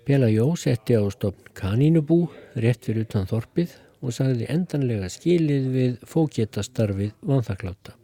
Bela 0.07 0.29
Jó 0.31 0.53
setti 0.55 0.95
á 0.95 1.03
stopn 1.11 1.51
kanínubú 1.57 2.29
rétt 2.55 2.85
fyrir 2.87 3.03
utan 3.03 3.27
þorpið 3.27 3.73
og 3.99 4.13
sagði 4.15 4.47
endanlega 4.53 5.09
skilið 5.11 5.65
við 5.73 5.97
fókjetastarfið 6.07 7.11
vanþakláta. 7.27 7.95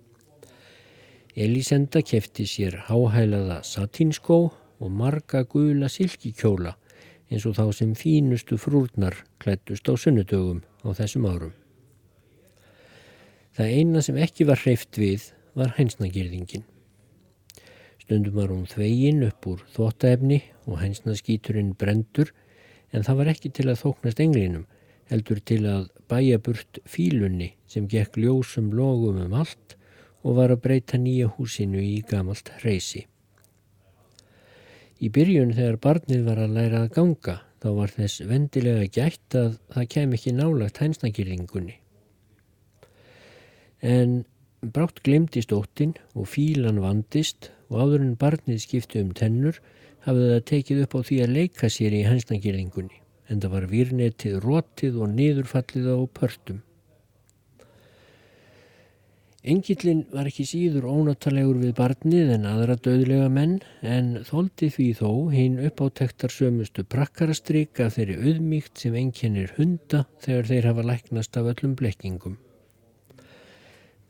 Elisenda 1.34 2.03
kefti 2.05 2.45
sér 2.45 2.76
háhælaða 2.89 3.61
satinskó 3.66 4.39
og 4.51 4.91
marga 4.91 5.45
gula 5.49 5.88
silkikjóla 5.89 6.76
eins 7.32 7.47
og 7.49 7.55
þá 7.57 7.66
sem 7.74 7.95
fínustu 7.97 8.59
frúrnar 8.61 9.16
klættust 9.41 9.88
á 9.89 9.93
sunnudögum 9.97 10.61
á 10.86 10.91
þessum 10.93 11.26
árum. 11.26 11.55
Það 13.55 13.74
eina 13.80 14.01
sem 14.01 14.18
ekki 14.18 14.49
var 14.49 14.61
hreift 14.61 14.97
við 14.97 15.32
var 15.57 15.74
hænsnagirðingin. 15.78 16.66
Stundum 18.14 18.36
var 18.38 18.51
hún 18.53 18.68
þvegin 18.70 19.24
upp 19.26 19.45
úr 19.49 19.61
þvóttaefni 19.74 20.36
og 20.70 20.76
hænsnaskíturinn 20.84 21.72
brendur 21.82 22.30
en 22.93 23.01
það 23.01 23.16
var 23.18 23.30
ekki 23.32 23.49
til 23.57 23.64
að 23.72 23.80
þóknast 23.80 24.20
englinum 24.22 24.68
heldur 25.09 25.39
til 25.41 25.64
að 25.66 25.88
bæja 26.11 26.38
burt 26.45 26.78
fílunni 26.86 27.47
sem 27.66 27.88
gekk 27.89 28.20
ljósum 28.22 28.68
logum 28.78 29.18
um 29.24 29.34
allt 29.34 29.74
og 30.22 30.38
var 30.38 30.53
að 30.53 30.61
breyta 30.68 30.99
nýja 31.01 31.32
húsinu 31.39 31.82
í 31.82 32.03
gamalt 32.05 32.51
hreysi. 32.59 33.01
Í 35.01 35.09
byrjun 35.09 35.55
þegar 35.57 35.80
barnið 35.88 36.22
var 36.30 36.43
að 36.43 36.53
læra 36.59 36.84
að 36.84 36.93
ganga 36.99 37.36
þá 37.66 37.70
var 37.80 37.95
þess 37.97 38.28
vendilega 38.30 38.86
gætt 38.93 39.39
að 39.41 39.57
það 39.74 39.89
kem 39.95 40.14
ekki 40.20 40.36
nálagt 40.38 40.84
hænsnagirðingunni. 40.86 41.80
En 43.82 44.22
brátt 44.61 45.01
glemtist 45.01 45.57
óttin 45.57 45.97
og 46.14 46.30
fílan 46.30 46.78
vandist 46.86 47.49
og 47.74 47.80
áður 47.82 48.06
en 48.06 48.20
barnið 48.22 48.62
skipti 48.64 49.02
um 49.02 49.14
tennur 49.18 49.58
hafði 50.06 50.28
það 50.34 50.44
tekið 50.52 50.84
upp 50.86 50.94
á 50.94 51.00
því 51.08 51.24
að 51.24 51.34
leika 51.38 51.72
sér 51.74 51.96
í 51.98 52.04
hænsnagirðingunni 52.08 53.02
en 53.32 53.42
það 53.42 53.56
var 53.56 53.66
virnetið 53.72 54.38
rótið 54.44 55.02
og 55.02 55.12
niðurfallið 55.18 55.90
á 55.90 55.98
pörtum. 56.14 56.62
Engillin 59.44 60.06
var 60.14 60.30
ekki 60.30 60.46
síður 60.48 60.86
ónátalegur 60.88 61.58
við 61.60 61.74
barnið 61.76 62.30
en 62.38 62.46
aðra 62.48 62.78
döðlega 62.80 63.26
menn 63.28 63.58
en 63.84 64.22
þóldi 64.30 64.70
því 64.72 64.86
þó 65.02 65.10
hinn 65.34 65.58
uppáttektar 65.68 66.32
sömustu 66.32 66.86
prakkarastryk 66.88 67.82
af 67.84 67.98
þeirri 67.98 68.16
auðmíkt 68.22 68.86
sem 68.86 68.96
enginnir 68.96 69.52
hunda 69.58 70.06
þegar 70.24 70.48
þeir 70.52 70.70
hafa 70.72 70.88
læknast 70.94 71.42
af 71.42 71.52
öllum 71.52 71.76
blekkingum. 71.76 72.38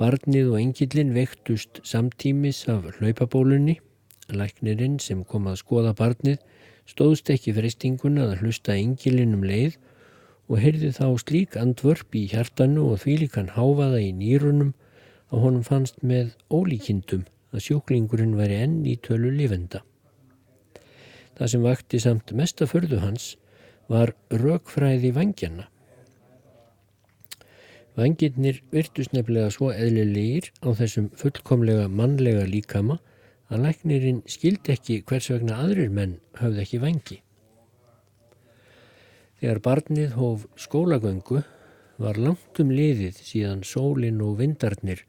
Barnið 0.03 0.49
og 0.51 0.57
engillin 0.59 1.13
vektust 1.15 1.79
samtímis 1.87 2.65
af 2.67 2.89
hlaupabólunni. 2.97 3.77
Læknirinn 4.35 4.97
sem 4.99 5.21
kom 5.23 5.45
að 5.47 5.61
skoða 5.61 5.93
barnið 5.95 6.41
stóðst 6.91 7.29
ekki 7.31 7.53
freystinguna 7.55 8.25
að 8.25 8.41
hlusta 8.41 8.75
engillin 8.75 9.37
um 9.37 9.45
leið 9.47 9.77
og 10.49 10.59
heyrði 10.59 10.89
þá 10.97 11.05
slík 11.23 11.55
andvörp 11.61 12.17
í 12.19 12.25
hjartanu 12.33 12.89
og 12.89 12.99
því 13.05 13.15
líkan 13.21 13.53
háfaða 13.55 14.01
í 14.03 14.11
nýrunum 14.17 14.73
að 15.31 15.45
honum 15.45 15.63
fannst 15.69 16.03
með 16.03 16.33
ólíkindum 16.51 17.23
að 17.55 17.63
sjúklingurinn 17.69 18.35
væri 18.35 18.59
enn 18.65 18.81
í 18.83 18.97
tölu 19.07 19.31
lifenda. 19.31 19.85
Það 21.39 21.53
sem 21.53 21.63
vakti 21.69 22.03
samt 22.03 22.35
mesta 22.35 22.67
förðu 22.67 22.99
hans 23.05 23.37
var 23.87 24.11
rökfræði 24.35 25.13
vangjana. 25.15 25.69
Vangirnir 27.93 28.63
virtust 28.73 29.13
nefnilega 29.13 29.51
svo 29.53 29.69
eðlilegir 29.69 30.49
á 30.65 30.73
þessum 30.79 31.11
fullkomlega 31.19 31.85
mannlega 31.93 32.47
líkama 32.49 32.97
að 33.53 33.67
læknirinn 33.67 34.23
skildi 34.25 34.73
ekki 34.73 35.01
hvers 35.05 35.29
vegna 35.29 35.59
aðrir 35.61 35.93
menn 35.93 36.17
hafði 36.39 36.63
ekki 36.63 36.81
vangi. 36.81 37.19
Þegar 39.37 39.61
barnið 39.67 40.17
hóf 40.17 40.47
skólagöngu 40.65 41.43
var 42.01 42.17
langt 42.17 42.59
um 42.63 42.73
liðið 42.73 43.19
síðan 43.21 43.65
sólinn 43.67 44.21
og 44.25 44.39
vindarnir 44.41 45.03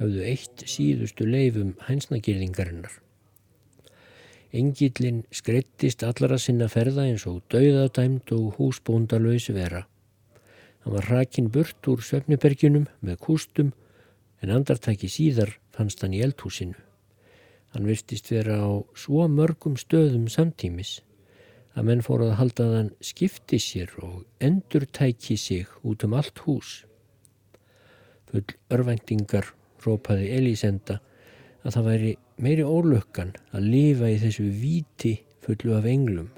höfðu 0.00 0.24
eitt 0.26 0.64
síðustu 0.66 1.26
leifum 1.30 1.76
hænsnagirðingarinnar. 1.86 2.90
Engillin 4.56 5.22
skreittist 5.30 6.02
allara 6.06 6.38
sinna 6.42 6.66
ferða 6.72 7.06
eins 7.06 7.26
og 7.30 7.44
dauðadæmt 7.52 8.32
og 8.34 8.56
húsbóndalöys 8.58 9.52
vera. 9.54 9.86
Hann 10.86 10.94
var 10.94 11.06
hrakinn 11.10 11.48
burt 11.50 11.88
úr 11.90 11.98
Svefniberginum 11.98 12.84
með 13.02 13.16
kústum 13.24 13.72
en 14.38 14.52
andartæki 14.54 15.08
síðar 15.10 15.56
fannst 15.74 16.04
hann 16.04 16.14
í 16.14 16.20
eldhúsinu. 16.22 16.76
Hann 17.74 17.88
virtist 17.90 18.30
vera 18.30 18.60
á 18.62 18.70
svo 18.94 19.26
mörgum 19.26 19.74
stöðum 19.82 20.28
samtímis 20.30 21.00
að 21.74 21.90
menn 21.90 22.06
fór 22.06 22.22
að 22.28 22.36
halda 22.38 22.68
að 22.68 22.76
hann 22.76 22.92
skipti 23.02 23.58
sér 23.58 23.98
og 23.98 24.22
endur 24.38 24.86
tæki 24.86 25.34
sig 25.34 25.66
út 25.82 26.06
um 26.06 26.14
allt 26.14 26.38
hús. 26.46 26.78
Full 28.30 28.46
örvæntingar 28.70 29.50
rópaði 29.82 30.30
Elísenda 30.38 31.00
að 31.66 31.80
það 31.80 31.90
væri 31.90 32.16
meiri 32.38 32.62
ólökkan 32.62 33.34
að 33.50 33.72
lifa 33.74 34.14
í 34.14 34.22
þessu 34.22 34.52
víti 34.62 35.16
fullu 35.42 35.80
af 35.82 35.90
englum. 35.90 36.30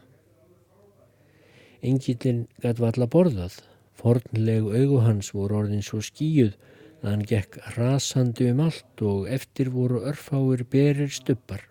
Engillin 1.84 2.46
gæti 2.64 2.88
valla 2.88 3.12
borðað, 3.12 3.60
fornlegu 3.98 4.74
augu 4.78 5.00
hans 5.04 5.32
voru 5.34 5.62
orðin 5.62 5.84
svo 5.84 6.00
skíuð 6.04 6.54
að 7.02 7.08
hann 7.10 7.24
gekk 7.30 7.58
rasandi 7.76 8.48
um 8.52 8.62
allt 8.66 9.02
og 9.06 9.26
eftir 9.30 9.70
voru 9.74 10.02
örfáir 10.10 10.64
berir 10.70 11.10
stubbar. 11.14 11.62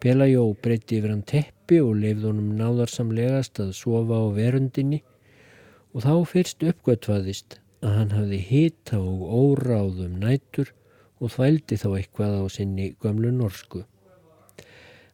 Pelajó 0.00 0.46
breytti 0.64 0.96
yfir 1.00 1.12
hann 1.12 1.24
teppi 1.28 1.80
og 1.84 1.98
leifði 2.00 2.30
honum 2.30 2.54
náðarsamlegast 2.56 3.60
að 3.60 3.74
sofa 3.76 4.16
á 4.16 4.26
verundinni 4.36 5.02
og 5.92 6.06
þá 6.06 6.14
fyrst 6.30 6.64
uppgötvaðist 6.64 7.58
að 7.84 7.96
hann 7.98 8.14
hafði 8.14 8.40
hita 8.48 9.00
og 9.00 9.24
óráðum 9.28 10.16
nætur 10.22 10.72
og 11.20 11.34
þvældi 11.34 11.76
þá 11.80 11.88
eitthvað 11.90 12.38
á 12.40 12.44
sinni 12.52 12.92
gömlu 13.02 13.32
norsku. 13.36 13.84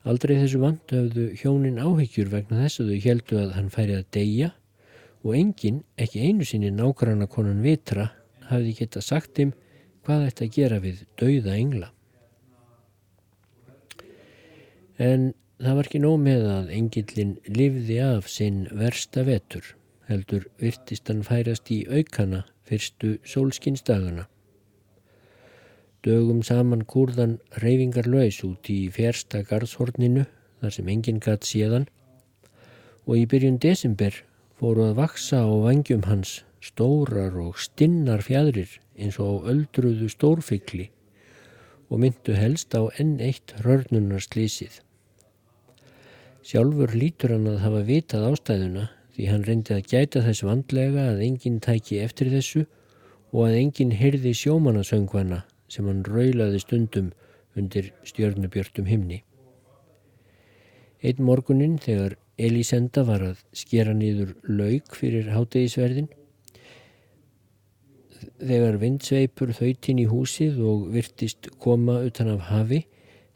Aldrei 0.07 0.37
þessu 0.39 0.61
vant 0.62 0.95
hafðu 0.95 1.32
hjónin 1.41 1.80
áhyggjur 1.82 2.30
vegna 2.30 2.62
þess 2.62 2.82
að 2.82 2.93
þau 2.93 3.07
heldu 3.09 3.41
að 3.43 3.55
hann 3.57 3.72
færi 3.74 3.97
að 3.99 4.11
deyja 4.14 4.53
og 5.27 5.35
enginn, 5.35 5.83
ekki 5.99 6.22
einu 6.22 6.47
sinni 6.47 6.70
nákvæmna 6.70 7.27
konan 7.27 7.64
vitra, 7.64 8.12
hafði 8.47 8.77
geta 8.79 9.03
sagt 9.03 9.35
þeim 9.35 9.53
hvað 10.07 10.29
þetta 10.29 10.49
gera 10.55 10.79
við 10.85 11.03
dauða 11.18 11.57
engla. 11.59 11.89
En 15.03 15.33
það 15.59 15.79
var 15.79 15.89
ekki 15.91 16.03
nóg 16.05 16.20
með 16.22 16.47
að 16.53 16.70
engillin 16.79 17.35
livði 17.51 17.99
af 18.05 18.31
sinn 18.31 18.62
versta 18.70 19.27
vetur, 19.27 19.74
heldur 20.07 20.47
virtist 20.62 21.11
hann 21.11 21.27
færast 21.27 21.72
í 21.74 21.83
aukana 21.91 22.45
fyrstu 22.66 23.16
sólskinstagana. 23.27 24.29
Dögum 26.07 26.45
saman 26.47 26.85
kurðan 26.87 27.41
reyfingar 27.59 28.07
laus 28.07 28.39
út 28.47 28.70
í 28.70 28.87
fjärsta 28.95 29.43
garðshorninu 29.49 30.22
þar 30.62 30.74
sem 30.79 30.89
enginn 30.93 31.18
gatt 31.18 31.43
séðan 31.49 31.89
og 33.07 33.18
í 33.18 33.27
byrjun 33.27 33.59
desember 33.62 34.14
fóru 34.57 34.89
að 34.89 34.99
vaksa 35.03 35.43
á 35.45 35.53
vangjum 35.67 36.07
hans 36.09 36.41
stórar 36.65 37.35
og 37.41 37.59
stinnar 37.61 38.25
fjadrir 38.25 38.71
eins 38.97 39.19
og 39.21 39.45
á 39.45 39.53
öldruðu 39.53 40.09
stórfikli 40.09 40.89
og 41.91 42.01
myndu 42.03 42.35
helst 42.35 42.75
á 42.75 42.83
enn 42.99 43.19
eitt 43.23 43.55
rörnunarslýsið. 43.63 44.81
Sjálfur 46.47 46.95
lítur 46.97 47.37
hann 47.37 47.47
að 47.51 47.63
hafa 47.67 47.83
vitað 47.87 48.27
ástæðuna 48.33 48.89
því 49.17 49.29
hann 49.31 49.47
reyndi 49.47 49.77
að 49.77 49.87
gæta 49.93 50.25
þess 50.25 50.47
vandlega 50.47 51.07
að 51.13 51.23
enginn 51.29 51.61
tæki 51.63 52.01
eftir 52.03 52.33
þessu 52.33 52.65
og 53.33 53.47
að 53.47 53.61
enginn 53.61 53.95
hyrði 54.01 54.33
sjómanasöngvana 54.41 55.45
sem 55.69 55.87
hann 55.89 56.05
raulaði 56.07 56.61
stundum 56.63 57.13
undir 57.57 57.93
stjörnubjörtum 58.09 58.89
himni. 58.89 59.23
Einn 61.05 61.23
morgunin 61.25 61.77
þegar 61.83 62.17
Elisenda 62.37 63.03
var 63.09 63.22
að 63.24 63.43
skera 63.57 63.95
nýður 63.97 64.34
lauk 64.45 64.97
fyrir 64.99 65.30
hátegisverðin 65.32 66.11
þegar 68.37 68.76
vindsveipur 68.82 69.55
þautinn 69.57 70.03
í 70.03 70.09
húsið 70.11 70.59
og 70.61 70.87
virtist 70.93 71.49
koma 71.62 72.03
utan 72.05 72.34
af 72.34 72.51
hafi 72.51 72.82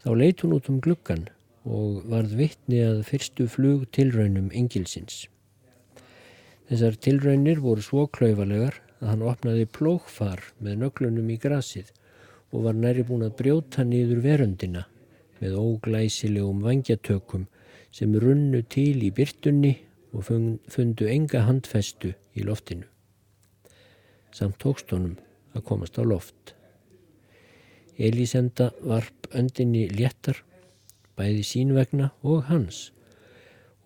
þá 0.05 0.11
leit 0.21 0.45
hún 0.45 0.57
út 0.59 0.69
um 0.73 0.81
gluggan 0.85 1.29
og 1.65 2.03
varð 2.13 2.37
vittni 2.37 2.81
að 2.85 3.03
fyrstu 3.09 3.47
flug 3.49 3.87
tilraunum 3.97 4.51
engilsins. 4.57 5.27
Þessar 6.69 6.97
tilraunir 7.03 7.61
voru 7.65 7.85
svo 7.85 8.07
klauðalegar 8.07 8.77
að 9.01 9.09
hann 9.13 9.25
opnaði 9.33 9.67
plókfar 9.79 10.43
með 10.61 10.85
nöglunum 10.85 11.33
í 11.33 11.39
grasið 11.41 11.89
og 12.53 12.67
var 12.67 12.77
næri 12.77 13.05
búin 13.07 13.25
að 13.27 13.37
brjóta 13.41 13.85
nýður 13.87 14.21
verundina 14.27 14.85
með 15.41 15.57
óglæsilegum 15.57 16.61
vangjatökum 16.67 17.49
sem 17.95 18.15
runnu 18.23 18.63
til 18.63 19.03
í 19.03 19.11
byrtunni 19.15 19.75
og 20.13 20.27
fundu 20.27 21.09
enga 21.11 21.45
handfestu 21.47 22.13
í 22.35 22.47
loftinu. 22.47 22.87
Samt 24.35 24.61
tókstónum 24.63 25.19
að 25.55 25.67
komast 25.67 25.99
á 25.99 26.05
loft. 26.07 26.55
Elísenda 27.99 28.71
varp 28.81 29.29
öndinni 29.35 29.89
léttar, 29.93 30.39
bæði 31.19 31.43
sínvegna 31.45 32.13
og 32.23 32.47
hans 32.49 32.89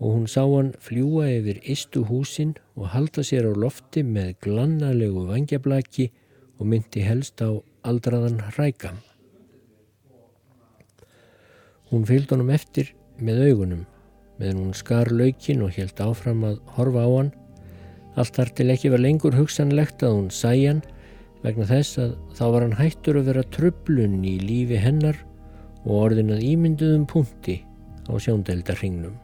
og 0.05 0.11
hún 0.13 0.27
sá 0.29 0.43
hann 0.43 0.75
fljúa 0.83 1.29
yfir 1.39 1.61
istu 1.71 2.03
húsin 2.09 2.55
og 2.77 2.91
halda 2.93 3.23
sér 3.25 3.47
á 3.49 3.53
lofti 3.55 4.03
með 4.03 4.35
glannalegu 4.45 5.27
vangjablaki 5.31 6.11
og 6.59 6.69
myndi 6.69 7.05
helst 7.07 7.41
á 7.41 7.51
aldraðan 7.87 8.41
hrækam. 8.53 8.99
Hún 11.91 12.07
fylgd 12.09 12.35
honum 12.35 12.51
eftir 12.51 12.91
með 13.17 13.45
augunum, 13.49 13.85
meðan 14.39 14.61
hún 14.63 14.77
skar 14.77 15.11
laukin 15.15 15.63
og 15.65 15.75
helt 15.79 16.01
áfram 16.03 16.45
að 16.49 16.61
horfa 16.77 17.07
á 17.07 17.11
hann. 17.13 17.31
Allt 18.15 18.37
þar 18.39 18.53
til 18.59 18.69
ekki 18.75 18.93
var 18.95 19.03
lengur 19.03 19.37
hugsanlegt 19.39 20.05
að 20.07 20.17
hún 20.19 20.31
sæ 20.35 20.53
hann 20.67 20.83
vegna 21.45 21.67
þess 21.69 22.01
að 22.01 22.15
þá 22.39 22.45
var 22.55 22.65
hann 22.65 22.79
hættur 22.79 23.21
að 23.21 23.29
vera 23.33 23.49
tröflun 23.57 24.23
í 24.25 24.39
lífi 24.41 24.79
hennar 24.81 25.19
og 25.85 25.99
orðin 26.07 26.33
að 26.35 26.47
ímynduðum 26.53 27.05
punkti 27.11 27.61
á 28.09 28.13
sjóndeldarhingnum. 28.17 29.24